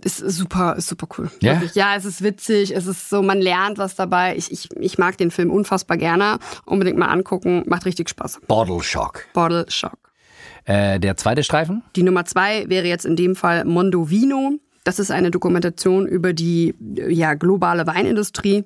ist 0.00 0.18
super, 0.18 0.76
ist 0.76 0.86
super 0.86 1.08
cool. 1.18 1.28
Ja? 1.40 1.54
Wirklich. 1.54 1.74
ja, 1.74 1.96
es 1.96 2.04
ist 2.04 2.22
witzig, 2.22 2.72
es 2.72 2.86
ist 2.86 3.10
so, 3.10 3.20
man 3.20 3.40
lernt 3.40 3.78
was 3.78 3.96
dabei. 3.96 4.36
Ich, 4.36 4.52
ich, 4.52 4.68
ich 4.78 4.96
mag 4.96 5.18
den 5.18 5.32
Film 5.32 5.50
unfassbar 5.50 5.96
gerne. 5.96 6.38
Unbedingt 6.66 6.98
mal 6.98 7.08
angucken, 7.08 7.64
macht 7.66 7.84
richtig 7.84 8.08
Spaß. 8.08 8.42
Bottle 8.46 8.80
Shock. 8.80 9.24
Bottle 9.32 9.66
Shock. 9.68 9.98
Äh, 10.66 11.00
der 11.00 11.16
zweite 11.16 11.42
Streifen? 11.42 11.82
Die 11.96 12.04
Nummer 12.04 12.24
zwei 12.26 12.68
wäre 12.68 12.86
jetzt 12.86 13.06
in 13.06 13.16
dem 13.16 13.34
Fall 13.34 13.64
Mondovino. 13.64 14.52
Das 14.84 15.00
ist 15.00 15.10
eine 15.10 15.32
Dokumentation 15.32 16.06
über 16.06 16.32
die 16.32 16.76
ja, 16.78 17.34
globale 17.34 17.88
Weinindustrie, 17.88 18.62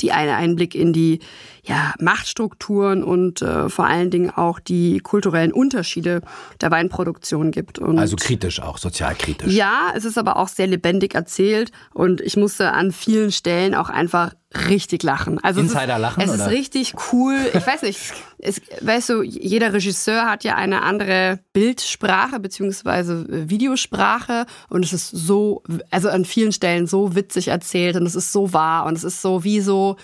die 0.00 0.10
einen 0.10 0.34
Einblick 0.34 0.74
in 0.74 0.92
die 0.92 1.20
ja, 1.66 1.94
Machtstrukturen 1.98 3.02
und 3.02 3.40
äh, 3.40 3.68
vor 3.70 3.86
allen 3.86 4.10
Dingen 4.10 4.30
auch 4.30 4.60
die 4.60 4.98
kulturellen 5.00 5.52
Unterschiede 5.52 6.20
der 6.60 6.70
Weinproduktion 6.70 7.50
gibt. 7.52 7.78
Und 7.78 7.98
Also 7.98 8.16
kritisch 8.16 8.60
auch, 8.60 8.76
sozialkritisch. 8.78 9.52
ja, 9.52 9.92
es 9.96 10.04
ist 10.04 10.18
aber 10.18 10.36
auch 10.36 10.48
sehr 10.48 10.66
lebendig 10.66 11.14
erzählt 11.14 11.72
und 11.94 12.20
ich 12.20 12.36
musste 12.36 12.72
an 12.72 12.92
vielen 12.92 13.32
Stellen 13.32 13.74
auch 13.74 13.88
einfach 13.88 14.34
richtig 14.68 15.02
lachen. 15.02 15.42
Also 15.42 15.60
es 15.62 15.68
Insider 15.72 15.96
ist, 15.96 16.00
lachen, 16.02 16.22
Es 16.22 16.30
oder? 16.30 16.44
ist 16.44 16.50
richtig 16.50 16.94
cool. 17.12 17.34
Ich 17.54 17.66
weiß 17.66 17.82
nicht, 17.82 17.98
es, 18.38 18.60
weißt 18.82 19.08
du, 19.08 19.22
jeder 19.22 19.72
Regisseur 19.72 20.26
hat 20.30 20.44
ja 20.44 20.54
eine 20.56 20.82
andere 20.82 21.40
Bildsprache 21.54 22.38
beziehungsweise 22.40 23.26
Videosprache 23.50 24.44
und 24.68 24.84
es 24.84 24.92
ist 24.92 25.08
so, 25.10 25.62
also 25.90 26.08
an 26.10 26.24
vielen 26.24 26.52
Stellen 26.52 26.86
so 26.86 27.14
witzig 27.16 27.48
erzählt 27.48 27.96
und 27.96 28.06
es 28.06 28.14
ist 28.14 28.32
so 28.32 28.52
wahr 28.52 28.84
und 28.86 28.96
es 28.96 29.02
ist 29.02 29.22
so 29.22 29.42
wie 29.44 29.60
so 29.60 29.96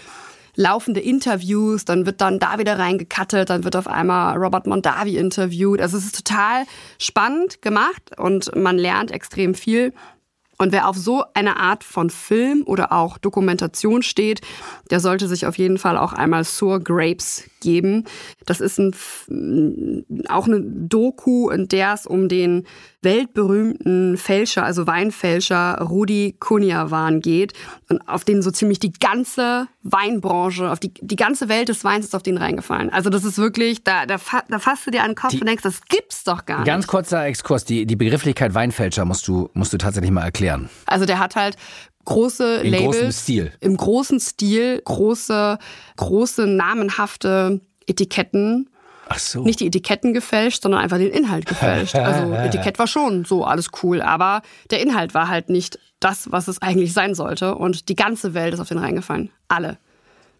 laufende 0.54 1.00
Interviews, 1.00 1.84
dann 1.84 2.06
wird 2.06 2.20
dann 2.20 2.38
da 2.38 2.58
wieder 2.58 2.78
reingekattet, 2.78 3.50
dann 3.50 3.64
wird 3.64 3.76
auf 3.76 3.86
einmal 3.86 4.36
Robert 4.36 4.66
Mondavi 4.66 5.16
interviewt. 5.16 5.80
Also 5.80 5.96
es 5.96 6.06
ist 6.06 6.24
total 6.24 6.64
spannend 6.98 7.62
gemacht 7.62 8.18
und 8.18 8.54
man 8.56 8.78
lernt 8.78 9.10
extrem 9.10 9.54
viel. 9.54 9.92
Und 10.60 10.72
wer 10.72 10.88
auf 10.88 10.96
so 10.96 11.24
eine 11.32 11.56
Art 11.56 11.84
von 11.84 12.10
Film 12.10 12.64
oder 12.66 12.92
auch 12.92 13.16
Dokumentation 13.16 14.02
steht, 14.02 14.42
der 14.90 15.00
sollte 15.00 15.26
sich 15.26 15.46
auf 15.46 15.56
jeden 15.56 15.78
Fall 15.78 15.96
auch 15.96 16.12
einmal 16.12 16.44
Sour 16.44 16.80
Grapes 16.80 17.44
geben. 17.60 18.04
Das 18.44 18.60
ist 18.60 18.78
ein, 18.78 20.04
auch 20.28 20.46
eine 20.46 20.60
Doku, 20.60 21.48
in 21.48 21.68
der 21.68 21.94
es 21.94 22.06
um 22.06 22.28
den 22.28 22.66
weltberühmten 23.02 24.18
Fälscher, 24.18 24.64
also 24.64 24.86
Weinfälscher 24.86 25.78
Rudi 25.80 26.36
Kunjawan 26.38 27.20
geht 27.20 27.54
und 27.88 28.06
auf 28.06 28.24
den 28.24 28.42
so 28.42 28.50
ziemlich 28.50 28.78
die 28.78 28.92
ganze 28.92 29.68
Weinbranche, 29.82 30.70
auf 30.70 30.80
die, 30.80 30.92
die 31.00 31.16
ganze 31.16 31.48
Welt 31.48 31.70
des 31.70 31.82
Weins 31.84 32.04
ist 32.04 32.14
auf 32.14 32.22
den 32.22 32.36
reingefallen. 32.36 32.90
Also 32.90 33.08
das 33.08 33.24
ist 33.24 33.38
wirklich, 33.38 33.82
da, 33.84 34.04
da, 34.04 34.16
da 34.48 34.58
fasst 34.58 34.86
du 34.86 34.90
dir 34.90 35.02
an 35.02 35.12
den 35.12 35.14
Kopf 35.14 35.30
Die- 35.30 35.40
und 35.40 35.46
denkst, 35.46 35.62
das 35.62 35.80
gibt's 35.88 36.24
doch 36.24 36.44
gar 36.44 36.58
nicht. 36.58 36.66
Ganz 36.66 36.86
kurzer 36.86 37.24
Exkurs. 37.24 37.64
Die, 37.64 37.86
die 37.86 37.96
Begrifflichkeit 37.96 38.52
Weinfälscher 38.52 39.06
musst 39.06 39.26
du, 39.26 39.48
musst 39.54 39.72
du 39.72 39.78
tatsächlich 39.78 40.10
mal 40.10 40.24
erklären. 40.24 40.49
Also 40.86 41.06
der 41.06 41.18
hat 41.18 41.36
halt 41.36 41.56
große 42.04 42.56
In 42.62 42.72
Labels. 42.72 42.96
großem 42.96 43.12
Stil. 43.12 43.52
Im 43.60 43.76
großen 43.76 44.20
Stil, 44.20 44.82
große, 44.84 45.58
große 45.96 46.46
namenhafte 46.46 47.60
Etiketten. 47.86 48.68
Ach 49.08 49.18
so. 49.18 49.42
Nicht 49.42 49.60
die 49.60 49.66
Etiketten 49.66 50.14
gefälscht, 50.14 50.62
sondern 50.62 50.80
einfach 50.80 50.98
den 50.98 51.10
Inhalt 51.10 51.46
gefälscht. 51.46 51.96
Also 51.96 52.32
Etikett 52.34 52.78
war 52.78 52.86
schon 52.86 53.24
so 53.24 53.44
alles 53.44 53.68
cool, 53.82 54.00
aber 54.02 54.42
der 54.70 54.80
Inhalt 54.80 55.14
war 55.14 55.28
halt 55.28 55.50
nicht 55.50 55.78
das, 55.98 56.30
was 56.30 56.48
es 56.48 56.62
eigentlich 56.62 56.92
sein 56.92 57.14
sollte. 57.14 57.56
Und 57.56 57.88
die 57.88 57.96
ganze 57.96 58.34
Welt 58.34 58.54
ist 58.54 58.60
auf 58.60 58.68
den 58.68 58.78
reingefallen. 58.78 59.30
Alle. 59.48 59.78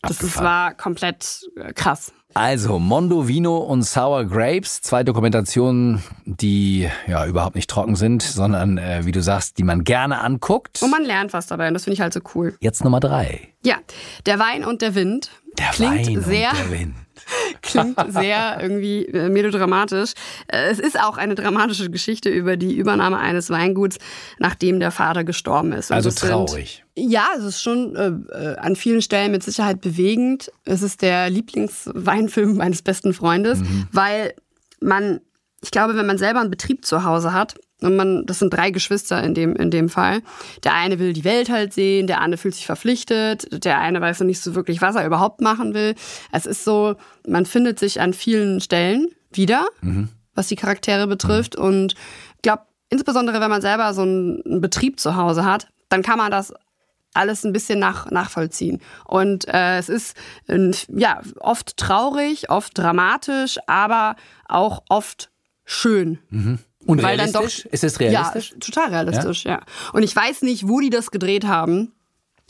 Das 0.02 0.22
ist, 0.22 0.40
war 0.40 0.74
komplett 0.74 1.50
äh, 1.56 1.72
krass. 1.72 2.12
Also 2.34 2.78
Mondovino 2.78 3.58
und 3.58 3.82
Sour 3.82 4.24
Grapes, 4.24 4.80
zwei 4.82 5.02
Dokumentationen, 5.02 6.02
die 6.24 6.88
ja 7.06 7.26
überhaupt 7.26 7.56
nicht 7.56 7.68
trocken 7.68 7.96
sind, 7.96 8.22
sondern 8.22 8.78
äh, 8.78 9.04
wie 9.04 9.12
du 9.12 9.20
sagst, 9.20 9.58
die 9.58 9.64
man 9.64 9.84
gerne 9.84 10.20
anguckt. 10.20 10.82
Und 10.82 10.90
man 10.90 11.04
lernt 11.04 11.32
was 11.32 11.46
dabei 11.46 11.68
und 11.68 11.74
das 11.74 11.84
finde 11.84 11.94
ich 11.94 12.00
halt 12.00 12.12
so 12.12 12.20
cool. 12.34 12.54
Jetzt 12.60 12.84
Nummer 12.84 13.00
drei. 13.00 13.48
Ja, 13.64 13.76
der 14.26 14.38
Wein 14.38 14.64
und 14.64 14.80
der 14.80 14.94
Wind. 14.94 15.30
Der 15.58 15.70
klingt 15.70 16.06
Wein 16.06 16.22
sehr 16.22 16.50
und 16.50 16.58
der 16.58 16.70
Wind. 16.70 16.94
klingt 17.62 17.96
sehr 18.12 18.58
irgendwie 18.60 19.06
äh, 19.06 19.28
melodramatisch. 19.28 20.12
Äh, 20.48 20.70
Es 20.70 20.78
ist 20.78 20.98
auch 21.00 21.16
eine 21.16 21.34
dramatische 21.34 21.90
Geschichte 21.90 22.28
über 22.30 22.56
die 22.56 22.76
Übernahme 22.76 23.18
eines 23.18 23.50
Weinguts, 23.50 23.98
nachdem 24.38 24.80
der 24.80 24.90
Vater 24.90 25.24
gestorben 25.24 25.72
ist. 25.72 25.90
Und 25.90 25.96
Also 25.96 26.08
es 26.10 26.16
sind- 26.16 26.30
traurig. 26.30 26.84
Ja, 26.96 27.28
es 27.38 27.44
ist 27.44 27.62
schon 27.62 27.96
äh, 27.96 28.08
äh, 28.36 28.56
an 28.56 28.76
vielen 28.76 29.00
Stellen 29.00 29.32
mit 29.32 29.42
Sicherheit 29.42 29.80
bewegend. 29.80 30.50
Es 30.64 30.82
ist 30.82 31.00
der 31.02 31.30
Lieblingsweinfilm 31.30 32.56
meines 32.56 32.82
besten 32.82 33.14
Freundes, 33.14 33.60
weil 33.92 34.34
man, 34.80 35.20
ich 35.62 35.70
glaube, 35.70 35.96
wenn 35.96 36.06
man 36.06 36.18
selber 36.18 36.40
einen 36.40 36.50
Betrieb 36.50 36.84
zu 36.84 37.04
Hause 37.04 37.32
hat, 37.32 37.54
und 37.80 37.96
man, 37.96 38.26
das 38.26 38.38
sind 38.38 38.52
drei 38.52 38.70
Geschwister 38.70 39.22
in 39.22 39.34
dem, 39.34 39.56
in 39.56 39.70
dem 39.70 39.88
Fall. 39.88 40.22
Der 40.64 40.74
eine 40.74 40.98
will 40.98 41.12
die 41.12 41.24
Welt 41.24 41.50
halt 41.50 41.72
sehen, 41.72 42.06
der 42.06 42.20
andere 42.20 42.38
fühlt 42.38 42.54
sich 42.54 42.66
verpflichtet, 42.66 43.64
der 43.64 43.78
eine 43.78 44.00
weiß 44.00 44.20
noch 44.20 44.26
nicht 44.26 44.40
so 44.40 44.54
wirklich, 44.54 44.82
was 44.82 44.96
er 44.96 45.06
überhaupt 45.06 45.40
machen 45.40 45.74
will. 45.74 45.94
Es 46.32 46.46
ist 46.46 46.64
so, 46.64 46.96
man 47.26 47.46
findet 47.46 47.78
sich 47.78 48.00
an 48.00 48.12
vielen 48.12 48.60
Stellen 48.60 49.08
wieder, 49.32 49.66
was 50.34 50.48
die 50.48 50.56
Charaktere 50.56 51.06
betrifft. 51.06 51.56
Und 51.56 51.94
ich 52.36 52.42
glaube, 52.42 52.62
insbesondere 52.88 53.40
wenn 53.40 53.50
man 53.50 53.62
selber 53.62 53.94
so 53.94 54.02
einen, 54.02 54.42
einen 54.44 54.60
Betrieb 54.60 55.00
zu 55.00 55.16
Hause 55.16 55.44
hat, 55.44 55.68
dann 55.88 56.02
kann 56.02 56.18
man 56.18 56.30
das 56.30 56.52
alles 57.14 57.44
ein 57.44 57.52
bisschen 57.52 57.78
nach, 57.78 58.10
nachvollziehen. 58.10 58.80
Und 59.04 59.48
äh, 59.48 59.78
es 59.78 59.88
ist 59.88 60.16
äh, 60.48 60.70
ja 60.88 61.20
oft 61.40 61.76
traurig, 61.76 62.50
oft 62.50 62.76
dramatisch, 62.78 63.58
aber 63.66 64.16
auch 64.48 64.84
oft 64.88 65.30
schön. 65.64 66.18
Mhm. 66.30 66.58
Und 66.90 67.02
Weil 67.02 67.16
dann 67.16 67.30
realistisch? 67.30 67.66
ist 67.66 67.84
es 67.84 68.00
realistisch? 68.00 68.50
Ja, 68.50 68.56
total 68.58 68.90
realistisch, 68.90 69.44
ja? 69.44 69.60
Und 69.92 70.02
ich 70.02 70.14
weiß 70.14 70.42
nicht, 70.42 70.68
wo 70.68 70.80
die 70.80 70.90
das 70.90 71.10
gedreht 71.10 71.46
haben. 71.46 71.92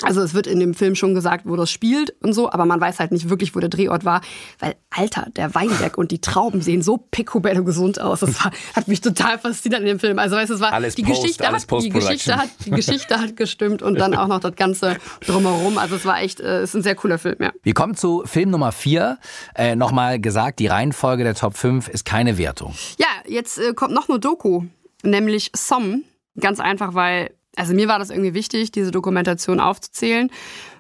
Also 0.03 0.23
es 0.23 0.35
wird 0.35 0.47
in 0.47 0.61
dem 0.61 0.75
Film 0.75 0.95
schon 0.95 1.15
gesagt, 1.15 1.45
wo 1.47 1.57
das 1.57 1.71
spielt 1.71 2.15
und 2.23 2.33
so, 2.33 2.51
aber 2.51 2.65
man 2.65 2.81
weiß 2.81 3.01
halt 3.01 3.13
nicht 3.13 3.29
wirklich, 3.29 3.55
wo 3.55 3.61
der 3.61 3.69
Drehort 3.69 4.05
war, 4.05 4.23
weil 4.59 4.75
Alter, 4.91 5.27
der 5.37 5.55
Weinberg 5.55 5.99
und 5.99 6.11
die 6.11 6.21
Trauben 6.21 6.63
sehen 6.63 6.83
so 6.83 6.97
picobello 6.97 7.65
gesund 7.65 8.01
aus. 8.01 8.21
Das 8.21 8.43
war, 8.45 8.51
hat 8.75 8.89
mich 8.89 9.01
total 9.01 9.39
fasziniert 9.39 9.81
in 9.81 9.87
dem 9.87 9.99
Film. 9.99 10.19
Also 10.19 10.37
weißt, 10.37 10.51
du, 10.51 10.55
es 10.55 10.61
war 10.61 10.73
Alles 10.73 10.95
die 10.95 11.03
Post, 11.03 11.23
Geschichte 11.23 11.47
hat 11.51 11.83
die 11.83 11.91
Geschichte 11.91 12.37
hat 12.37 12.49
die 12.65 12.71
Geschichte 12.71 13.21
hat 13.21 13.37
gestimmt 13.37 13.83
und 13.83 13.99
dann 13.99 14.15
auch 14.15 14.27
noch 14.27 14.41
das 14.41 14.57
ganze 14.57 14.97
drumherum. 15.27 15.79
Also 15.79 15.97
es 15.97 16.05
war 16.05 16.21
echt, 16.21 16.41
äh, 16.41 16.61
es 16.61 16.71
ist 16.71 16.77
ein 16.77 16.83
sehr 16.83 16.95
cooler 16.95 17.19
Film, 17.19 17.37
ja. 17.41 17.53
Wir 17.63 17.75
kommen 17.75 17.95
zu 17.95 18.23
Film 18.25 18.51
Nummer 18.51 18.73
4. 18.73 19.19
Äh, 19.55 19.77
Nochmal 19.77 20.21
gesagt, 20.21 20.59
die 20.59 20.67
Reihenfolge 20.67 21.25
der 21.25 21.35
Top 21.35 21.57
5 21.57 21.89
ist 21.89 22.05
keine 22.05 22.39
Wertung. 22.39 22.75
Ja, 22.99 23.07
jetzt 23.27 23.59
äh, 23.59 23.75
kommt 23.75 23.93
noch 23.93 24.09
eine 24.09 24.19
Doku, 24.19 24.65
nämlich 25.03 25.51
Som. 25.55 26.05
Ganz 26.39 26.61
einfach, 26.61 26.95
weil 26.95 27.31
also 27.57 27.75
mir 27.75 27.89
war 27.89 27.99
das 27.99 28.11
irgendwie 28.11 28.35
wichtig, 28.35 28.73
diese 28.73 28.91
Dokumentation 28.91 29.61
aufzuzählen, 29.61 30.31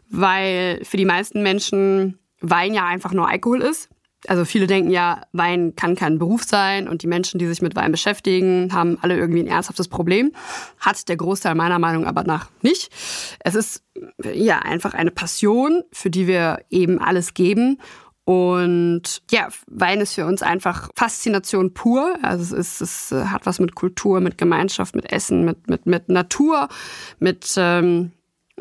weil 0.09 0.81
für 0.85 0.97
die 0.97 1.05
meisten 1.05 1.43
Menschen 1.43 2.19
Wein 2.41 2.75
ja 2.75 2.87
einfach 2.87 3.12
nur 3.12 3.29
Alkohol 3.29 3.61
ist. 3.62 3.89
Also 4.27 4.45
viele 4.45 4.67
denken 4.67 4.91
ja, 4.91 5.23
Wein 5.33 5.75
kann 5.77 5.95
kein 5.95 6.19
Beruf 6.19 6.45
sein 6.45 6.89
und 6.89 7.03
die 7.03 7.07
Menschen, 7.07 7.39
die 7.39 7.47
sich 7.47 7.62
mit 7.62 7.75
Wein 7.75 7.91
beschäftigen, 7.91 8.73
haben 8.73 8.99
alle 9.00 9.17
irgendwie 9.17 9.41
ein 9.41 9.47
ernsthaftes 9.47 9.89
Problem. 9.89 10.33
Hat 10.79 11.09
der 11.09 11.17
Großteil 11.17 11.55
meiner 11.55 11.79
Meinung 11.79 12.05
aber 12.05 12.25
nach 12.25 12.50
nicht. 12.61 12.91
Es 13.41 13.55
ist 13.55 13.83
ja 14.23 14.59
einfach 14.59 14.93
eine 14.93 15.11
Passion, 15.11 15.83
für 15.91 16.11
die 16.11 16.27
wir 16.27 16.59
eben 16.69 16.99
alles 16.99 17.33
geben. 17.33 17.79
Und 18.25 19.23
ja, 19.31 19.49
Wein 19.67 20.00
ist 20.00 20.15
für 20.15 20.27
uns 20.27 20.43
einfach 20.43 20.91
Faszination 20.95 21.75
pur. 21.75 22.17
Also 22.23 22.57
es, 22.57 22.81
ist, 22.81 23.12
es 23.12 23.31
hat 23.31 23.47
was 23.47 23.59
mit 23.59 23.75
Kultur, 23.75 24.21
mit 24.21 24.39
Gemeinschaft, 24.39 24.95
mit 24.95 25.11
Essen, 25.12 25.45
mit, 25.45 25.69
mit, 25.69 25.87
mit 25.87 26.09
Natur, 26.09 26.69
mit, 27.19 27.55
ähm, 27.57 28.12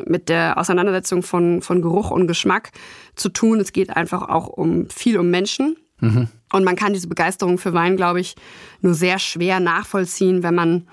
mit 0.05 0.29
der 0.29 0.57
Auseinandersetzung 0.57 1.23
von, 1.23 1.61
von 1.61 1.81
Geruch 1.81 2.09
und 2.09 2.27
Geschmack 2.27 2.71
zu 3.15 3.29
tun. 3.29 3.59
Es 3.59 3.73
geht 3.73 3.95
einfach 3.95 4.29
auch 4.29 4.47
um 4.47 4.89
viel 4.89 5.17
um 5.17 5.29
Menschen. 5.29 5.75
Mhm. 5.99 6.29
Und 6.51 6.63
man 6.63 6.75
kann 6.75 6.93
diese 6.93 7.07
Begeisterung 7.07 7.57
für 7.57 7.73
Wein, 7.73 7.97
glaube 7.97 8.21
ich, 8.21 8.35
nur 8.81 8.93
sehr 8.93 9.19
schwer 9.19 9.59
nachvollziehen, 9.59 10.41
wenn 10.41 10.55
man 10.55 10.87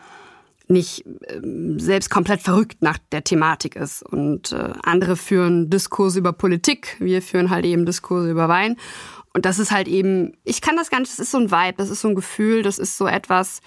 nicht 0.69 1.05
ähm, 1.29 1.79
selbst 1.79 2.11
komplett 2.11 2.41
verrückt 2.43 2.83
nach 2.83 2.99
der 3.13 3.25
Thematik 3.25 3.77
ist. 3.77 4.03
Und 4.03 4.53
äh, 4.53 4.73
andere 4.83 5.17
führen 5.17 5.71
Diskurse 5.71 6.19
über 6.19 6.33
Politik, 6.33 6.97
wir 6.99 7.23
führen 7.23 7.51
halt 7.51 7.65
eben 7.65 7.87
Diskurse 7.87 8.31
über 8.31 8.49
Wein. 8.49 8.77
Und 9.33 9.45
das 9.45 9.59
ist 9.59 9.71
halt 9.71 9.87
eben, 9.87 10.33
ich 10.45 10.61
kann 10.61 10.77
das 10.77 10.91
gar 10.91 10.99
nicht, 10.99 11.13
das 11.13 11.19
ist 11.19 11.31
so 11.31 11.39
ein 11.39 11.51
Vibe, 11.51 11.77
das 11.77 11.91
ist 11.91 12.01
so 12.01 12.09
ein 12.09 12.15
Gefühl, 12.15 12.63
das 12.63 12.79
ist 12.79 12.97
so 12.97 13.07
etwas 13.07 13.61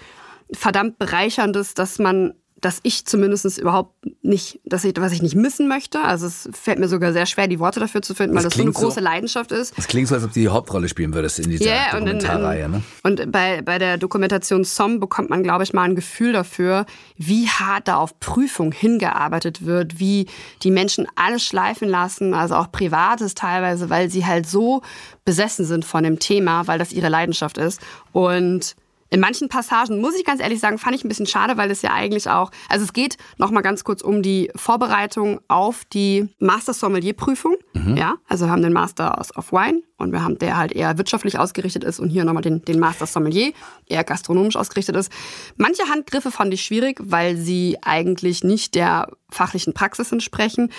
verdammt 0.52 0.98
bereicherndes, 0.98 1.74
dass 1.74 1.98
man 1.98 2.34
dass 2.60 2.80
ich 2.82 3.06
zumindest 3.06 3.58
überhaupt 3.58 3.94
nicht, 4.22 4.60
dass 4.64 4.84
ich, 4.84 4.94
was 4.98 5.12
ich 5.12 5.22
nicht 5.22 5.34
missen 5.34 5.68
möchte. 5.68 6.00
Also 6.00 6.26
es 6.26 6.48
fällt 6.52 6.78
mir 6.78 6.88
sogar 6.88 7.12
sehr 7.12 7.26
schwer, 7.26 7.48
die 7.48 7.58
Worte 7.58 7.80
dafür 7.80 8.02
zu 8.02 8.14
finden, 8.14 8.36
weil 8.36 8.42
das, 8.42 8.52
das 8.52 8.58
so 8.58 8.62
eine 8.62 8.72
große 8.72 8.96
so, 8.96 9.00
Leidenschaft 9.00 9.52
ist. 9.52 9.76
Das 9.76 9.88
klingt 9.88 10.08
so, 10.08 10.14
als 10.14 10.24
ob 10.24 10.32
du 10.32 10.40
die 10.40 10.48
Hauptrolle 10.48 10.88
spielen 10.88 11.14
würdest 11.14 11.38
in 11.38 11.50
dieser 11.50 11.64
yeah, 11.64 11.92
Dokumentarreihe. 11.92 12.66
Und, 12.66 12.72
ne? 12.72 12.82
und 13.02 13.32
bei, 13.32 13.62
bei 13.62 13.78
der 13.78 13.96
Dokumentation 13.96 14.64
Som 14.64 15.00
bekommt 15.00 15.30
man, 15.30 15.42
glaube 15.42 15.64
ich, 15.64 15.72
mal 15.72 15.84
ein 15.84 15.94
Gefühl 15.94 16.32
dafür, 16.32 16.86
wie 17.16 17.48
hart 17.48 17.88
da 17.88 17.96
auf 17.96 18.18
Prüfung 18.20 18.72
hingearbeitet 18.72 19.64
wird, 19.64 19.98
wie 19.98 20.26
die 20.62 20.70
Menschen 20.70 21.06
alles 21.16 21.42
schleifen 21.42 21.88
lassen, 21.88 22.34
also 22.34 22.56
auch 22.56 22.70
Privates 22.70 23.34
teilweise, 23.34 23.90
weil 23.90 24.10
sie 24.10 24.26
halt 24.26 24.46
so 24.46 24.82
besessen 25.24 25.64
sind 25.64 25.84
von 25.84 26.04
dem 26.04 26.18
Thema, 26.18 26.66
weil 26.66 26.78
das 26.78 26.92
ihre 26.92 27.08
Leidenschaft 27.08 27.58
ist. 27.58 27.80
Und 28.12 28.76
in 29.10 29.20
manchen 29.20 29.48
Passagen, 29.48 30.00
muss 30.00 30.14
ich 30.14 30.24
ganz 30.24 30.40
ehrlich 30.40 30.60
sagen, 30.60 30.78
fand 30.78 30.94
ich 30.94 31.04
ein 31.04 31.08
bisschen 31.08 31.26
schade, 31.26 31.56
weil 31.56 31.70
es 31.70 31.82
ja 31.82 31.92
eigentlich 31.92 32.30
auch, 32.30 32.50
also 32.68 32.84
es 32.84 32.92
geht 32.92 33.16
nochmal 33.38 33.62
ganz 33.62 33.82
kurz 33.82 34.02
um 34.02 34.22
die 34.22 34.50
Vorbereitung 34.54 35.40
auf 35.48 35.84
die 35.84 36.28
Master 36.38 36.72
Sommelier 36.72 37.12
Prüfung. 37.12 37.56
Mhm. 37.72 37.96
Ja, 37.96 38.14
also 38.28 38.46
wir 38.46 38.52
haben 38.52 38.62
den 38.62 38.72
Master 38.72 39.20
of 39.36 39.52
Wine 39.52 39.82
und 39.98 40.12
wir 40.12 40.22
haben 40.22 40.38
der 40.38 40.56
halt 40.56 40.72
eher 40.72 40.96
wirtschaftlich 40.96 41.38
ausgerichtet 41.38 41.82
ist 41.82 41.98
und 41.98 42.08
hier 42.08 42.24
nochmal 42.24 42.42
den, 42.42 42.64
den 42.64 42.78
Master 42.78 43.06
Sommelier, 43.06 43.52
eher 43.86 44.04
gastronomisch 44.04 44.56
ausgerichtet 44.56 44.94
ist. 44.94 45.10
Manche 45.56 45.82
Handgriffe 45.90 46.30
fand 46.30 46.54
ich 46.54 46.62
schwierig, 46.62 47.00
weil 47.02 47.36
sie 47.36 47.78
eigentlich 47.82 48.44
nicht 48.44 48.76
der 48.76 49.08
fachlichen 49.28 49.74
Praxis 49.74 50.12
entsprechen 50.12 50.70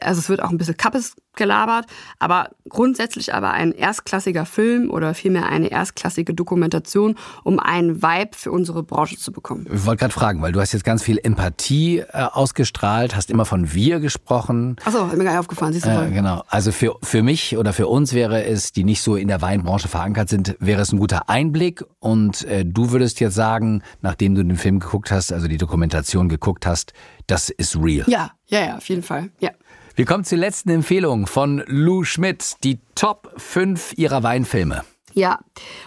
also 0.00 0.20
es 0.20 0.28
wird 0.28 0.42
auch 0.42 0.50
ein 0.50 0.58
bisschen 0.58 0.76
Kappes 0.76 1.16
gelabert, 1.36 1.86
aber 2.18 2.50
grundsätzlich 2.68 3.34
aber 3.34 3.50
ein 3.50 3.72
erstklassiger 3.72 4.46
Film 4.46 4.90
oder 4.90 5.14
vielmehr 5.14 5.46
eine 5.46 5.68
erstklassige 5.68 6.34
Dokumentation, 6.34 7.16
um 7.42 7.58
einen 7.58 8.02
Vibe 8.02 8.36
für 8.36 8.52
unsere 8.52 8.82
Branche 8.82 9.16
zu 9.16 9.32
bekommen. 9.32 9.66
Ich 9.72 9.84
wollte 9.84 10.00
gerade 10.00 10.14
fragen, 10.14 10.42
weil 10.42 10.52
du 10.52 10.60
hast 10.60 10.72
jetzt 10.72 10.84
ganz 10.84 11.02
viel 11.02 11.18
Empathie 11.22 11.98
äh, 11.98 12.06
ausgestrahlt, 12.12 13.16
hast 13.16 13.30
immer 13.30 13.44
von 13.44 13.74
wir 13.74 14.00
gesprochen. 14.00 14.76
Achso, 14.84 15.06
mir 15.06 15.24
gar 15.24 15.32
nicht 15.32 15.40
aufgefallen, 15.40 15.72
siehst 15.72 15.86
du 15.86 15.90
äh, 15.90 16.10
Genau, 16.10 16.44
also 16.48 16.72
für, 16.72 16.96
für 17.02 17.22
mich 17.22 17.56
oder 17.56 17.72
für 17.72 17.88
uns 17.88 18.12
wäre 18.12 18.44
es, 18.44 18.72
die 18.72 18.84
nicht 18.84 19.02
so 19.02 19.16
in 19.16 19.28
der 19.28 19.42
Weinbranche 19.42 19.88
verankert 19.88 20.28
sind, 20.28 20.56
wäre 20.60 20.82
es 20.82 20.92
ein 20.92 20.98
guter 20.98 21.28
Einblick 21.28 21.84
und 21.98 22.44
äh, 22.44 22.64
du 22.64 22.90
würdest 22.90 23.20
jetzt 23.20 23.34
sagen, 23.34 23.82
nachdem 24.02 24.34
du 24.34 24.44
den 24.44 24.56
Film 24.56 24.80
geguckt 24.80 25.10
hast, 25.10 25.32
also 25.32 25.48
die 25.48 25.58
Dokumentation 25.58 26.28
geguckt 26.28 26.66
hast, 26.66 26.92
das 27.26 27.48
ist 27.48 27.76
real. 27.76 28.04
Ja, 28.08 28.30
ja, 28.46 28.60
ja, 28.60 28.76
auf 28.76 28.88
jeden 28.88 29.02
Fall, 29.02 29.30
ja. 29.40 29.50
Wir 29.96 30.06
kommen 30.06 30.24
zur 30.24 30.38
letzten 30.38 30.70
Empfehlung 30.70 31.28
von 31.28 31.62
Lou 31.68 32.02
Schmidt, 32.02 32.56
die 32.64 32.80
Top 32.96 33.32
5 33.36 33.92
ihrer 33.96 34.24
Weinfilme. 34.24 34.82
Ja, 35.12 35.38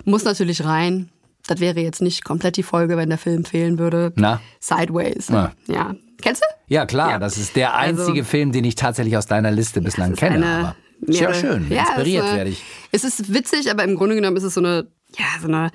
muss 0.05 0.23
natürlich 0.23 0.63
rein. 0.63 1.09
Das 1.45 1.59
wäre 1.59 1.81
jetzt 1.81 2.01
nicht 2.01 2.23
komplett 2.23 2.55
die 2.55 2.63
Folge, 2.63 2.95
wenn 2.95 3.09
der 3.09 3.17
Film 3.17 3.43
fehlen 3.43 3.79
würde. 3.79 4.13
Na? 4.15 4.39
Sideways. 4.61 5.29
Na. 5.29 5.51
Ja. 5.67 5.93
Kennst 6.21 6.41
du? 6.41 6.73
Ja, 6.73 6.85
klar. 6.85 7.11
Ja. 7.11 7.19
Das 7.19 7.37
ist 7.37 7.57
der 7.57 7.73
also, 7.73 8.03
einzige 8.03 8.19
also, 8.19 8.29
Film, 8.29 8.53
den 8.53 8.63
ich 8.63 8.75
tatsächlich 8.75 9.17
aus 9.17 9.25
deiner 9.25 9.51
Liste 9.51 9.81
bislang 9.81 10.15
kenne. 10.15 10.35
Eine, 10.35 10.75
ja, 11.13 11.33
schön. 11.33 11.69
Ja, 11.69 11.81
Inspiriert 11.81 12.33
werde 12.33 12.49
ich. 12.51 12.63
Es 12.93 13.03
ist 13.03 13.33
witzig, 13.33 13.69
aber 13.69 13.83
im 13.83 13.95
Grunde 13.95 14.15
genommen 14.15 14.37
ist 14.37 14.43
es 14.43 14.53
so 14.53 14.61
eine, 14.61 14.87
ja, 15.17 15.25
so 15.41 15.49
eine 15.49 15.71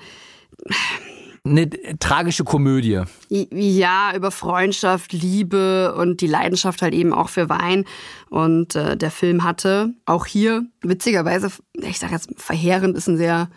eine 1.45 1.69
tragische 1.99 2.43
Komödie. 2.43 3.01
Ja, 3.29 4.15
über 4.15 4.31
Freundschaft, 4.31 5.11
Liebe 5.11 5.93
und 5.95 6.21
die 6.21 6.27
Leidenschaft 6.27 6.81
halt 6.81 6.93
eben 6.93 7.13
auch 7.13 7.29
für 7.29 7.49
Wein. 7.49 7.85
Und 8.29 8.75
äh, 8.75 8.95
der 8.95 9.11
Film 9.11 9.43
hatte 9.43 9.93
auch 10.05 10.25
hier 10.25 10.65
witzigerweise, 10.81 11.51
ich 11.73 11.99
sage 11.99 12.13
jetzt 12.13 12.29
verheerend 12.37 12.95
ist 12.95 13.07
ein 13.07 13.17
sehr 13.17 13.49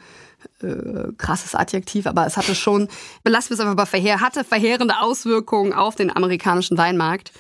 äh, 0.63 1.13
krasses 1.17 1.55
Adjektiv, 1.55 2.07
aber 2.07 2.27
es 2.27 2.37
hatte 2.37 2.55
schon, 2.57 2.89
belassen 3.23 3.51
wir 3.51 3.55
es 3.55 3.61
einfach 3.61 3.77
bei 3.77 3.87
verheer, 3.87 4.21
hatte 4.21 4.43
verheerende 4.43 4.99
Auswirkungen 5.01 5.73
auf 5.73 5.95
den 5.95 6.15
amerikanischen 6.15 6.77
Weinmarkt. 6.79 7.33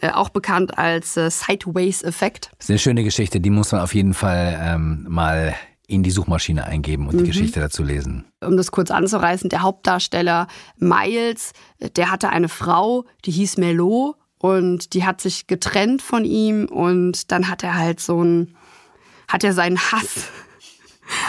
Äh, 0.00 0.10
auch 0.10 0.28
bekannt 0.28 0.76
als 0.76 1.16
äh, 1.16 1.30
Sideways-Effekt. 1.30 2.50
Eine 2.68 2.78
schöne 2.78 3.04
Geschichte, 3.04 3.40
die 3.40 3.50
muss 3.50 3.72
man 3.72 3.80
auf 3.80 3.94
jeden 3.94 4.12
Fall 4.12 4.58
ähm, 4.60 5.06
mal 5.08 5.54
in 5.86 6.02
die 6.02 6.10
Suchmaschine 6.10 6.64
eingeben 6.64 7.06
und 7.06 7.14
mhm. 7.14 7.18
die 7.18 7.30
Geschichte 7.30 7.60
dazu 7.60 7.82
lesen. 7.82 8.24
Um 8.40 8.56
das 8.56 8.70
kurz 8.70 8.90
anzureißen, 8.90 9.50
der 9.50 9.62
Hauptdarsteller 9.62 10.46
Miles, 10.78 11.52
der 11.96 12.10
hatte 12.10 12.30
eine 12.30 12.48
Frau, 12.48 13.04
die 13.24 13.30
hieß 13.30 13.58
Melo 13.58 14.16
und 14.38 14.94
die 14.94 15.04
hat 15.04 15.20
sich 15.20 15.46
getrennt 15.46 16.02
von 16.02 16.24
ihm 16.24 16.66
und 16.66 17.30
dann 17.30 17.48
hat 17.48 17.62
er 17.62 17.76
halt 17.76 18.00
so 18.00 18.22
ein, 18.22 18.56
hat 19.28 19.44
er 19.44 19.52
seinen 19.52 19.78
Hass 19.78 20.30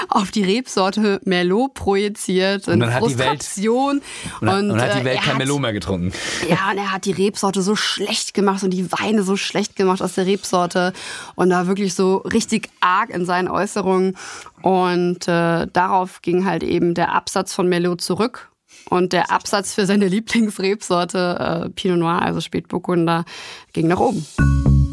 auf 0.09 0.31
die 0.31 0.43
Rebsorte 0.43 1.19
Merlot 1.25 1.73
projiziert 1.73 2.67
und, 2.67 2.81
und 2.81 2.91
Frustration. 2.91 4.01
Welt, 4.41 4.53
und, 4.53 4.71
und, 4.71 4.81
hat 4.81 4.95
die 4.95 5.01
äh, 5.01 5.05
Welt 5.05 5.21
kein 5.21 5.37
Merlot 5.37 5.61
mehr 5.61 5.73
getrunken. 5.73 6.11
Ja, 6.49 6.71
und 6.71 6.77
er 6.77 6.91
hat 6.91 7.05
die 7.05 7.11
Rebsorte 7.11 7.61
so 7.61 7.75
schlecht 7.75 8.33
gemacht 8.33 8.63
und 8.63 8.71
die 8.71 8.91
Weine 8.91 9.23
so 9.23 9.35
schlecht 9.37 9.75
gemacht 9.75 10.01
aus 10.01 10.13
der 10.13 10.25
Rebsorte 10.25 10.93
und 11.35 11.49
da 11.49 11.67
wirklich 11.67 11.93
so 11.93 12.17
richtig 12.17 12.69
arg 12.79 13.09
in 13.09 13.25
seinen 13.25 13.47
Äußerungen. 13.47 14.17
Und 14.61 15.27
äh, 15.27 15.67
darauf 15.71 16.21
ging 16.21 16.45
halt 16.45 16.63
eben 16.63 16.93
der 16.93 17.13
Absatz 17.13 17.53
von 17.53 17.67
Merlot 17.67 18.01
zurück. 18.01 18.49
Und 18.89 19.13
der 19.13 19.31
Absatz 19.31 19.73
für 19.73 19.85
seine 19.85 20.07
Lieblingsrebsorte, 20.07 21.65
äh, 21.65 21.69
Pinot 21.69 21.97
Noir, 21.97 22.21
also 22.21 22.39
Spätburgunder, 22.39 23.25
ging 23.73 23.87
nach 23.87 23.99
oben. 23.99 24.25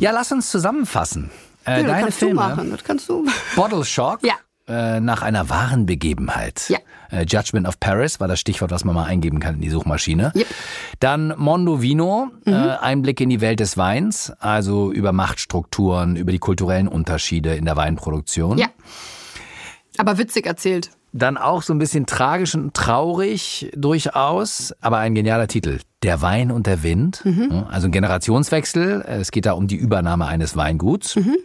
Ja, 0.01 0.13
lass 0.13 0.33
uns 0.33 0.51
zusammenfassen. 0.51 1.31
Äh, 1.67 1.83
ja, 1.83 1.89
deine 1.89 2.11
Filme. 2.11 2.35
Du 2.35 2.41
machen, 2.41 2.71
das 2.71 2.85
kannst 2.85 3.09
du. 3.09 3.27
Bottle 3.55 3.85
Shock. 3.85 4.21
Ja. 4.23 4.35
Äh, 4.69 5.01
nach 5.01 5.23
einer 5.23 5.51
wahren 5.51 5.87
Begebenheit. 5.87 6.67
Ja. 6.69 6.79
Äh, 7.11 7.25
Judgment 7.25 7.67
of 7.67 7.81
Paris 7.81 8.21
war 8.21 8.29
das 8.29 8.39
Stichwort, 8.39 8.71
was 8.71 8.85
man 8.85 8.95
mal 8.95 9.07
eingeben 9.07 9.41
kann 9.41 9.57
in 9.57 9.61
die 9.61 9.71
Suchmaschine. 9.71 10.31
Yep. 10.37 10.47
Dann 11.01 11.35
Mondo 11.37 11.83
Vino, 11.83 12.31
mhm. 12.45 12.53
äh, 12.53 12.57
Einblick 12.81 13.21
in 13.21 13.29
die 13.29 13.41
Welt 13.41 13.59
des 13.59 13.77
Weins, 13.77 14.33
also 14.39 14.93
über 14.93 15.11
Machtstrukturen, 15.13 16.15
über 16.15 16.31
die 16.31 16.39
kulturellen 16.39 16.87
Unterschiede 16.87 17.57
in 17.57 17.65
der 17.65 17.75
Weinproduktion. 17.77 18.57
Ja. 18.57 18.69
Aber 19.99 20.17
witzig 20.19 20.47
erzählt. 20.47 20.91
Dann 21.13 21.37
auch 21.37 21.63
so 21.63 21.75
ein 21.75 21.79
bisschen 21.79 22.07
tragisch 22.07 22.55
und 22.55 22.73
traurig 22.73 23.71
durchaus, 23.77 24.73
aber 24.81 24.99
ein 24.99 25.15
genialer 25.15 25.49
Titel. 25.49 25.81
Der 26.05 26.23
Wein 26.23 26.51
und 26.53 26.69
der 26.69 26.85
Wind, 26.85 27.23
Mhm. 27.25 27.65
also 27.69 27.89
ein 27.89 27.93
Generationswechsel. 27.93 29.03
Es 29.03 29.33
geht 29.33 29.45
da 29.45 29.53
um 29.53 29.67
die 29.67 29.77
Übernahme 29.77 30.27
eines 30.27 30.57
Weinguts. 30.57 31.17
Mhm. 31.17 31.37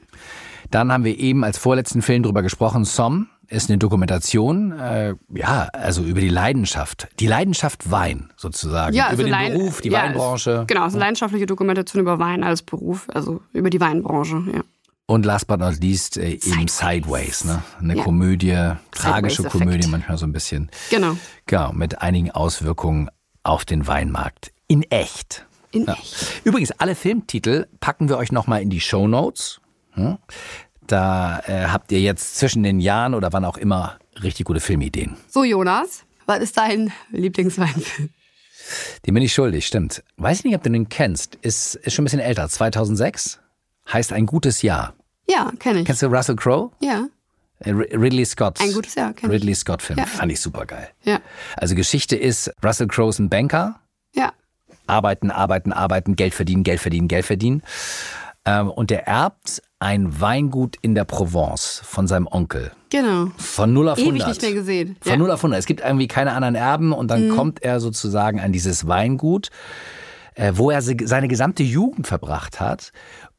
Dann 0.71 0.91
haben 0.91 1.03
wir 1.03 1.17
eben 1.17 1.43
als 1.43 1.57
vorletzten 1.57 2.01
Film 2.01 2.23
drüber 2.23 2.41
gesprochen, 2.41 2.85
Somme 2.85 3.27
ist 3.49 3.69
eine 3.69 3.77
Dokumentation, 3.77 4.77
äh, 4.77 5.15
ja, 5.33 5.69
also 5.71 6.03
über 6.03 6.19
die 6.19 6.27
Leidenschaft, 6.27 7.07
die 7.21 7.27
Leidenschaft 7.27 7.89
Wein 7.89 8.33
sozusagen, 8.35 8.93
Ja, 8.93 9.05
über 9.05 9.11
also 9.11 9.23
den 9.23 9.31
Lein- 9.31 9.53
Beruf, 9.53 9.79
die 9.79 9.87
ja, 9.89 10.03
Weinbranche. 10.03 10.65
Genau, 10.67 10.81
es 10.81 10.87
ist 10.89 10.95
eine 10.95 11.05
leidenschaftliche 11.05 11.45
Dokumentation 11.45 12.01
über 12.01 12.19
Wein 12.19 12.43
als 12.43 12.61
Beruf, 12.61 13.07
also 13.13 13.41
über 13.53 13.69
die 13.69 13.79
Weinbranche, 13.79 14.43
ja. 14.53 14.61
Und 15.05 15.25
last 15.25 15.47
but 15.47 15.59
not 15.61 15.79
least 15.79 16.17
äh, 16.17 16.31
eben 16.31 16.41
Sideways. 16.67 16.77
Sideways, 16.77 17.45
ne? 17.45 17.63
eine 17.79 17.95
Ja. 17.95 18.03
Komödie, 18.03 18.51
tragische 18.91 19.43
Sideways-Effekt. 19.43 19.51
Komödie 19.51 19.87
manchmal 19.87 20.17
so 20.17 20.25
ein 20.25 20.33
bisschen. 20.33 20.69
Genau. 20.89 21.15
Genau, 21.45 21.71
mit 21.71 22.01
einigen 22.01 22.31
Auswirkungen 22.31 23.09
auf 23.43 23.63
den 23.63 23.87
Weinmarkt. 23.87 24.51
In 24.67 24.83
echt. 24.91 25.45
In 25.71 25.85
Ja. 25.85 25.93
echt. 25.93 26.41
Übrigens, 26.43 26.71
alle 26.71 26.93
Filmtitel 26.95 27.67
packen 27.79 28.09
wir 28.09 28.17
euch 28.17 28.33
nochmal 28.33 28.61
in 28.61 28.69
die 28.69 28.81
Show 28.81 29.07
Notes. 29.07 29.61
Hm? 29.97 30.17
Da 30.87 31.39
äh, 31.47 31.65
habt 31.67 31.91
ihr 31.91 31.99
jetzt 31.99 32.37
zwischen 32.37 32.63
den 32.63 32.79
Jahren 32.79 33.13
oder 33.13 33.33
wann 33.33 33.43
auch 33.43 33.57
immer 33.57 33.97
richtig 34.23 34.45
gute 34.45 34.59
Filmideen. 34.61 35.17
So, 35.29 35.43
Jonas, 35.43 36.03
was 36.25 36.39
ist 36.39 36.57
dein 36.57 36.93
Lieblingsweinfilm? 37.11 38.09
Den 39.05 39.13
bin 39.13 39.23
ich 39.23 39.33
schuldig, 39.33 39.65
stimmt. 39.67 40.03
Weiß 40.17 40.39
ich 40.39 40.45
nicht, 40.45 40.55
ob 40.55 40.63
du 40.63 40.69
den 40.69 40.89
kennst. 40.89 41.35
Ist, 41.35 41.75
ist 41.75 41.93
schon 41.93 42.03
ein 42.03 42.05
bisschen 42.05 42.19
älter. 42.19 42.47
2006. 42.49 43.39
Heißt 43.91 44.11
ein 44.13 44.25
gutes 44.25 44.61
Jahr. 44.61 44.93
Ja, 45.29 45.51
kenne 45.59 45.79
ich. 45.81 45.85
Kennst 45.85 46.01
du 46.01 46.07
Russell 46.07 46.35
Crowe? 46.35 46.71
Ja, 46.79 47.07
Äh, 47.59 47.71
Ri- 47.71 47.97
Ridley 47.99 48.25
Scott. 48.25 48.59
Ein 48.61 48.73
gutes 48.73 48.95
Jahr, 48.95 49.13
kenn 49.13 49.29
ich. 49.29 49.35
Ridley 49.35 49.55
Scott 49.55 49.81
Film. 49.81 49.99
Ja. 49.99 50.05
Fand 50.05 50.31
ich 50.31 50.39
super 50.41 50.65
geil. 50.65 50.89
ja, 51.03 51.19
Also 51.55 51.75
Geschichte 51.75 52.15
ist, 52.15 52.51
Russell 52.63 52.87
Crowe 52.87 53.09
ist 53.09 53.19
ein 53.19 53.29
Banker. 53.29 53.79
ja. 54.13 54.31
Arbeiten, 54.89 55.31
arbeiten, 55.31 55.73
arbeiten, 55.73 56.15
Geld 56.15 56.33
verdienen, 56.33 56.63
Geld 56.63 56.79
verdienen, 56.79 57.09
Geld 57.09 57.25
verdienen. 57.25 57.61
Ähm, 58.45 58.69
und 58.69 58.89
der 58.89 59.05
erbt 59.05 59.61
ein 59.79 60.19
Weingut 60.19 60.75
in 60.81 60.95
der 60.95 61.05
Provence 61.05 61.81
von 61.85 62.07
seinem 62.07 62.27
Onkel. 62.27 62.71
Genau. 62.89 63.31
Von 63.37 63.73
0 63.73 63.89
auf 63.89 63.97
100. 63.99 64.15
Ewig 64.21 64.27
nicht 64.27 64.41
mehr 64.41 64.53
gesehen. 64.53 64.97
Von 65.01 65.11
Ja. 65.11 65.17
0 65.17 65.31
auf 65.31 65.43
100. 65.43 65.59
Es 65.59 65.65
gibt 65.65 65.81
irgendwie 65.81 66.07
keine 66.07 66.31
anderen 66.33 66.55
Erben 66.55 66.93
und 66.93 67.09
dann 67.11 67.29
kommt 67.29 67.61
er 67.63 67.79
sozusagen 67.79 68.39
an 68.39 68.51
dieses 68.51 68.87
Weingut, 68.87 69.49
äh, 70.35 70.53
wo 70.55 70.71
er 70.71 70.81
se- 70.81 70.95
seine 71.03 71.27
gesamte 71.27 71.63
Jugend 71.63 72.07
verbracht 72.07 72.59
hat. 72.59 72.91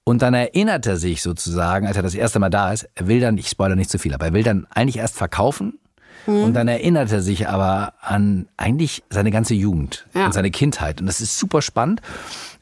Und 0.04 0.22
dann 0.22 0.32
erinnert 0.34 0.86
er 0.86 0.96
sich 0.96 1.22
sozusagen, 1.22 1.86
als 1.86 1.96
er 1.96 2.02
das 2.02 2.14
erste 2.14 2.38
Mal 2.38 2.50
da 2.50 2.72
ist, 2.72 2.88
er 2.94 3.08
will 3.08 3.20
dann, 3.20 3.36
ich 3.36 3.48
spoilere 3.48 3.76
nicht 3.76 3.90
zu 3.90 3.98
viel, 3.98 4.14
aber 4.14 4.26
er 4.26 4.32
will 4.32 4.42
dann 4.44 4.66
eigentlich 4.70 4.98
erst 4.98 5.16
verkaufen. 5.16 5.78
Und 6.26 6.52
dann 6.52 6.68
erinnert 6.68 7.10
er 7.10 7.22
sich 7.22 7.48
aber 7.48 7.94
an 8.02 8.48
eigentlich 8.58 9.02
seine 9.08 9.30
ganze 9.30 9.54
Jugend 9.54 10.06
Ja. 10.14 10.26
und 10.26 10.34
seine 10.34 10.50
Kindheit. 10.50 11.00
Und 11.00 11.06
das 11.06 11.22
ist 11.22 11.38
super 11.38 11.62
spannend. 11.62 12.02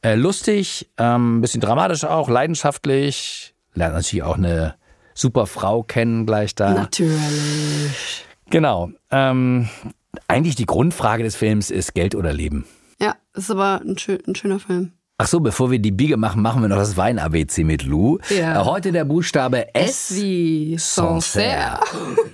Äh, 0.02 0.14
lustig, 0.14 0.88
ähm, 0.98 1.38
ein 1.38 1.40
bisschen 1.40 1.60
dramatisch 1.60 2.04
auch, 2.04 2.28
leidenschaftlich. 2.28 3.54
Lernt 3.76 3.94
natürlich 3.94 4.22
auch 4.24 4.36
eine 4.36 4.74
super 5.14 5.46
Frau 5.46 5.82
kennen 5.84 6.26
gleich 6.26 6.54
da. 6.54 6.70
Natürlich. 6.74 8.24
Genau. 8.50 8.90
Ähm, 9.10 9.68
eigentlich 10.28 10.56
die 10.56 10.66
Grundfrage 10.66 11.22
des 11.22 11.36
Films 11.36 11.70
ist 11.70 11.94
Geld 11.94 12.14
oder 12.14 12.32
Leben. 12.32 12.66
Ja, 13.00 13.14
ist 13.34 13.50
aber 13.50 13.82
ein, 13.86 13.96
schön, 13.98 14.18
ein 14.26 14.34
schöner 14.34 14.58
Film. 14.58 14.92
Ach 15.18 15.26
so, 15.26 15.40
bevor 15.40 15.70
wir 15.70 15.78
die 15.78 15.92
Biege 15.92 16.16
machen, 16.16 16.42
machen 16.42 16.60
wir 16.62 16.68
noch 16.68 16.76
das 16.76 16.96
Wein-ABC 16.96 17.64
mit 17.64 17.84
Lou. 17.84 18.18
Ja. 18.30 18.60
Äh, 18.60 18.64
heute 18.64 18.92
der 18.92 19.04
Buchstabe 19.04 19.74
S. 19.74 20.10
S 20.10 20.16
wie 20.16 20.76
Sancerre. 20.78 21.80
Sancerre. 21.80 22.30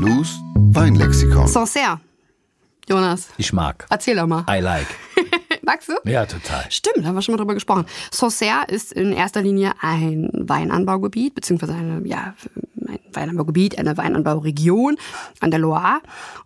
Lous 0.00 0.38
Weinlexikon. 0.54 1.46
Sancerre. 1.48 2.00
Jonas, 2.88 3.28
Ich 3.36 3.52
mag. 3.52 3.84
erzähl 3.90 4.14
doch 4.16 4.26
mal. 4.28 4.44
I 4.48 4.60
like. 4.60 4.86
Magst 5.66 5.88
du? 5.88 5.94
Ja, 6.04 6.24
total. 6.26 6.64
Stimmt, 6.70 6.98
da 6.98 7.08
haben 7.08 7.16
wir 7.16 7.22
schon 7.22 7.32
mal 7.34 7.38
drüber 7.38 7.54
gesprochen. 7.54 7.86
Sancerre 8.12 8.66
ist 8.68 8.92
in 8.92 9.12
erster 9.12 9.42
Linie 9.42 9.72
ein 9.80 10.30
Weinanbaugebiet, 10.32 11.34
beziehungsweise 11.34 11.74
eine, 11.74 12.06
ja, 12.06 12.34
Weinanbaugebiet, 13.16 13.78
eine 13.78 13.96
Weinanbauregion 13.96 14.96
an 15.40 15.50
der 15.50 15.60
Loire. 15.60 16.00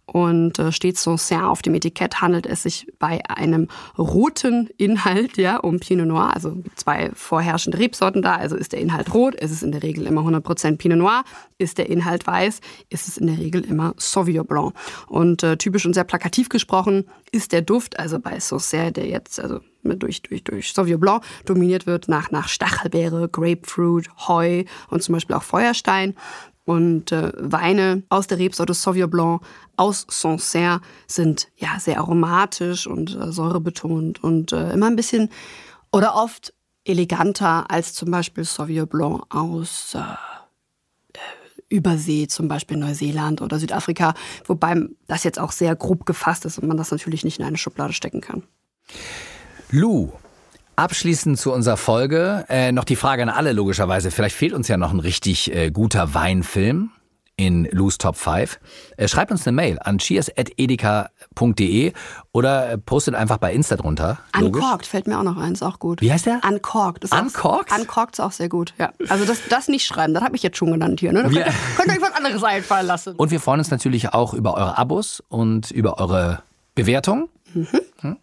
Und 0.06 0.58
äh, 0.58 0.72
steht 0.72 0.98
Sancerre 0.98 1.48
auf 1.48 1.62
dem 1.62 1.74
Etikett, 1.74 2.20
handelt 2.20 2.44
es 2.44 2.64
sich 2.64 2.88
bei 2.98 3.20
einem 3.28 3.68
roten 3.96 4.68
Inhalt 4.76 5.36
ja, 5.36 5.58
um 5.58 5.78
Pinot 5.78 6.08
Noir. 6.08 6.34
Also 6.34 6.56
zwei 6.74 7.10
vorherrschende 7.14 7.78
Rebsorten 7.78 8.20
da. 8.20 8.34
Also 8.34 8.56
ist 8.56 8.72
der 8.72 8.80
Inhalt 8.80 9.14
rot, 9.14 9.36
ist 9.36 9.52
es 9.52 9.62
in 9.62 9.70
der 9.70 9.84
Regel 9.84 10.06
immer 10.06 10.22
100% 10.22 10.78
Pinot 10.78 10.98
Noir. 10.98 11.22
Ist 11.58 11.78
der 11.78 11.88
Inhalt 11.88 12.26
weiß, 12.26 12.60
ist 12.88 13.06
es 13.06 13.18
in 13.18 13.28
der 13.28 13.38
Regel 13.38 13.64
immer 13.64 13.94
Sauvignon 13.98 14.46
Blanc. 14.46 14.74
Und 15.06 15.44
äh, 15.44 15.56
typisch 15.56 15.86
und 15.86 15.94
sehr 15.94 16.04
plakativ 16.04 16.48
gesprochen 16.48 17.04
ist 17.30 17.52
der 17.52 17.62
Duft, 17.62 18.00
also 18.00 18.18
bei 18.18 18.40
Sancerre, 18.40 18.90
der 18.90 19.06
jetzt 19.06 19.38
also 19.38 19.60
durch, 19.82 20.22
durch, 20.22 20.44
durch 20.44 20.72
Sauvignon 20.72 21.00
Blanc 21.00 21.24
dominiert 21.44 21.86
wird, 21.86 22.08
nach, 22.08 22.30
nach 22.30 22.48
Stachelbeere, 22.48 23.28
Grapefruit, 23.28 24.08
Heu 24.26 24.64
und 24.88 25.02
zum 25.02 25.14
Beispiel 25.14 25.36
auch 25.36 25.42
Feuerstein. 25.42 26.14
Und 26.64 27.10
äh, 27.10 27.32
Weine 27.36 28.02
aus 28.10 28.26
der 28.26 28.38
Rebsorte 28.38 28.74
Sauvignon 28.74 29.10
Blanc 29.10 29.42
aus 29.76 30.06
Sancerre 30.08 30.80
sind 31.06 31.48
ja 31.56 31.80
sehr 31.80 31.98
aromatisch 31.98 32.86
und 32.86 33.16
äh, 33.16 33.32
säurebetont 33.32 34.22
und 34.22 34.52
äh, 34.52 34.72
immer 34.72 34.86
ein 34.86 34.96
bisschen 34.96 35.30
oder 35.90 36.14
oft 36.14 36.52
eleganter 36.84 37.70
als 37.70 37.94
zum 37.94 38.10
Beispiel 38.10 38.44
Sauvignon 38.44 38.86
Blanc 38.86 39.22
aus 39.34 39.94
äh, 39.94 40.00
Übersee, 41.70 42.26
zum 42.26 42.48
Beispiel 42.48 42.76
Neuseeland 42.76 43.40
oder 43.40 43.58
Südafrika, 43.58 44.14
wobei 44.44 44.88
das 45.06 45.24
jetzt 45.24 45.38
auch 45.38 45.52
sehr 45.52 45.74
grob 45.76 46.04
gefasst 46.04 46.44
ist 46.44 46.58
und 46.58 46.66
man 46.66 46.76
das 46.76 46.90
natürlich 46.90 47.24
nicht 47.24 47.38
in 47.38 47.44
eine 47.44 47.58
Schublade 47.58 47.92
stecken 47.92 48.20
kann. 48.20 48.42
Lou, 49.70 50.12
abschließend 50.80 51.38
zu 51.38 51.52
unserer 51.52 51.76
Folge 51.76 52.44
äh, 52.48 52.72
noch 52.72 52.84
die 52.84 52.96
Frage 52.96 53.22
an 53.22 53.28
alle 53.28 53.52
logischerweise. 53.52 54.10
Vielleicht 54.10 54.34
fehlt 54.36 54.52
uns 54.54 54.66
ja 54.68 54.76
noch 54.76 54.92
ein 54.92 55.00
richtig 55.00 55.54
äh, 55.54 55.70
guter 55.70 56.14
Weinfilm 56.14 56.90
in 57.36 57.66
Lou's 57.70 57.96
Top 57.98 58.16
5. 58.16 58.58
Äh, 58.96 59.08
schreibt 59.08 59.30
uns 59.30 59.46
eine 59.46 59.54
Mail 59.54 59.78
an 59.78 59.98
cheers.edeka.de 59.98 61.92
oder 62.32 62.70
äh, 62.72 62.78
postet 62.78 63.14
einfach 63.14 63.38
bei 63.38 63.52
Insta 63.52 63.76
drunter. 63.76 64.18
Logisch. 64.38 64.62
Uncorked 64.62 64.86
fällt 64.86 65.06
mir 65.06 65.18
auch 65.18 65.22
noch 65.22 65.36
ein, 65.38 65.52
ist 65.52 65.62
auch 65.62 65.78
gut. 65.78 66.00
Wie 66.00 66.12
heißt 66.12 66.26
der? 66.26 66.40
Uncorked. 66.46 67.04
Ist 67.04 67.14
Uncorked? 67.14 67.72
Auch, 67.72 67.78
Uncorked 67.78 68.14
ist 68.16 68.20
auch 68.20 68.32
sehr 68.32 68.48
gut, 68.48 68.74
ja. 68.78 68.90
Also 69.08 69.24
das, 69.24 69.40
das 69.48 69.68
nicht 69.68 69.86
schreiben, 69.86 70.14
das 70.14 70.22
habe 70.22 70.36
ich 70.36 70.42
jetzt 70.42 70.56
schon 70.58 70.70
genannt 70.72 71.00
hier. 71.00 71.12
Ne? 71.12 71.22
Da 71.22 71.28
könnt, 71.28 71.36
ihr- 71.46 71.52
könnt 71.76 71.88
ihr 71.88 71.94
euch 71.94 72.02
was 72.02 72.14
anderes 72.16 72.42
einfallen 72.44 72.86
lassen. 72.86 73.14
Und 73.16 73.30
wir 73.30 73.40
freuen 73.40 73.60
uns 73.60 73.70
natürlich 73.70 74.12
auch 74.12 74.34
über 74.34 74.54
eure 74.54 74.76
Abos 74.78 75.22
und 75.28 75.70
über 75.70 75.98
eure 75.98 76.42
Bewertung. 76.74 77.28
Hm? 77.52 78.16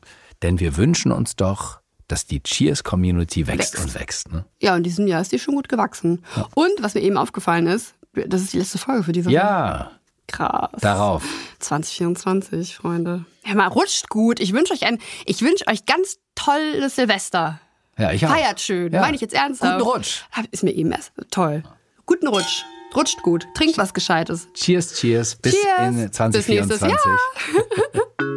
Denn 0.44 0.60
wir 0.60 0.78
wünschen 0.78 1.12
uns 1.12 1.36
doch, 1.36 1.80
dass 2.08 2.26
die 2.26 2.42
Cheers-Community 2.42 3.48
wächst, 3.48 3.74
Wächst. 3.74 3.86
und 3.86 3.94
wächst. 3.96 4.32
Ne? 4.32 4.46
Ja, 4.62 4.76
in 4.76 4.84
diesem 4.84 5.08
Jahr 5.08 5.22
ist 5.22 5.32
die 5.32 5.40
schon 5.40 5.56
gut 5.56 5.70
gewachsen. 5.70 6.24
Und 6.56 6.72
was 6.80 6.94
mir 6.94 7.02
eben 7.02 7.18
aufgefallen 7.18 7.68
ist, 7.68 7.94
das 8.14 8.42
ist 8.42 8.54
die 8.54 8.60
letzte 8.60 8.78
Folge 8.78 9.04
für 9.04 9.12
diese 9.12 9.26
Woche. 9.28 9.36
Ja, 9.36 9.92
Krass. 10.28 10.72
darauf. 10.82 11.24
2024, 11.60 12.76
Freunde. 12.76 13.26
Ja, 13.46 13.56
mal 13.56 13.68
rutscht 13.68 14.10
gut. 14.10 14.40
Ich 14.40 14.54
wünsche 14.54 14.74
euch 14.74 14.86
ein, 14.86 15.00
ich 15.26 15.42
wünsche 15.42 15.68
euch 15.68 15.86
ganz 15.86 16.18
tolles 16.36 16.96
Silvester. 16.96 17.60
Ja, 17.98 18.12
ich 18.12 18.26
auch. 18.26 18.30
Feiert 18.30 18.60
schön. 18.62 18.94
Ja. 18.94 19.02
Meine 19.02 19.16
ich 19.16 19.22
jetzt 19.22 19.34
ernsthaft. 19.34 19.80
Guten 19.80 19.90
Rutsch. 19.92 20.22
Ist 20.52 20.64
mir 20.64 20.72
eben 20.72 20.92
erst 20.92 21.12
toll. 21.32 21.64
Guten 22.06 22.28
Rutsch. 22.28 22.64
Rutscht 22.96 23.22
gut. 23.22 23.48
Trinkt 23.54 23.78
was 23.78 23.94
Gescheites. 23.94 24.48
Cheers, 24.54 24.96
cheers. 24.96 25.36
Bis 25.36 25.54
Cheers. 25.54 25.88
in 25.88 25.96
Bis 26.08 26.12
2024. 26.12 26.88
nächstes 26.88 28.28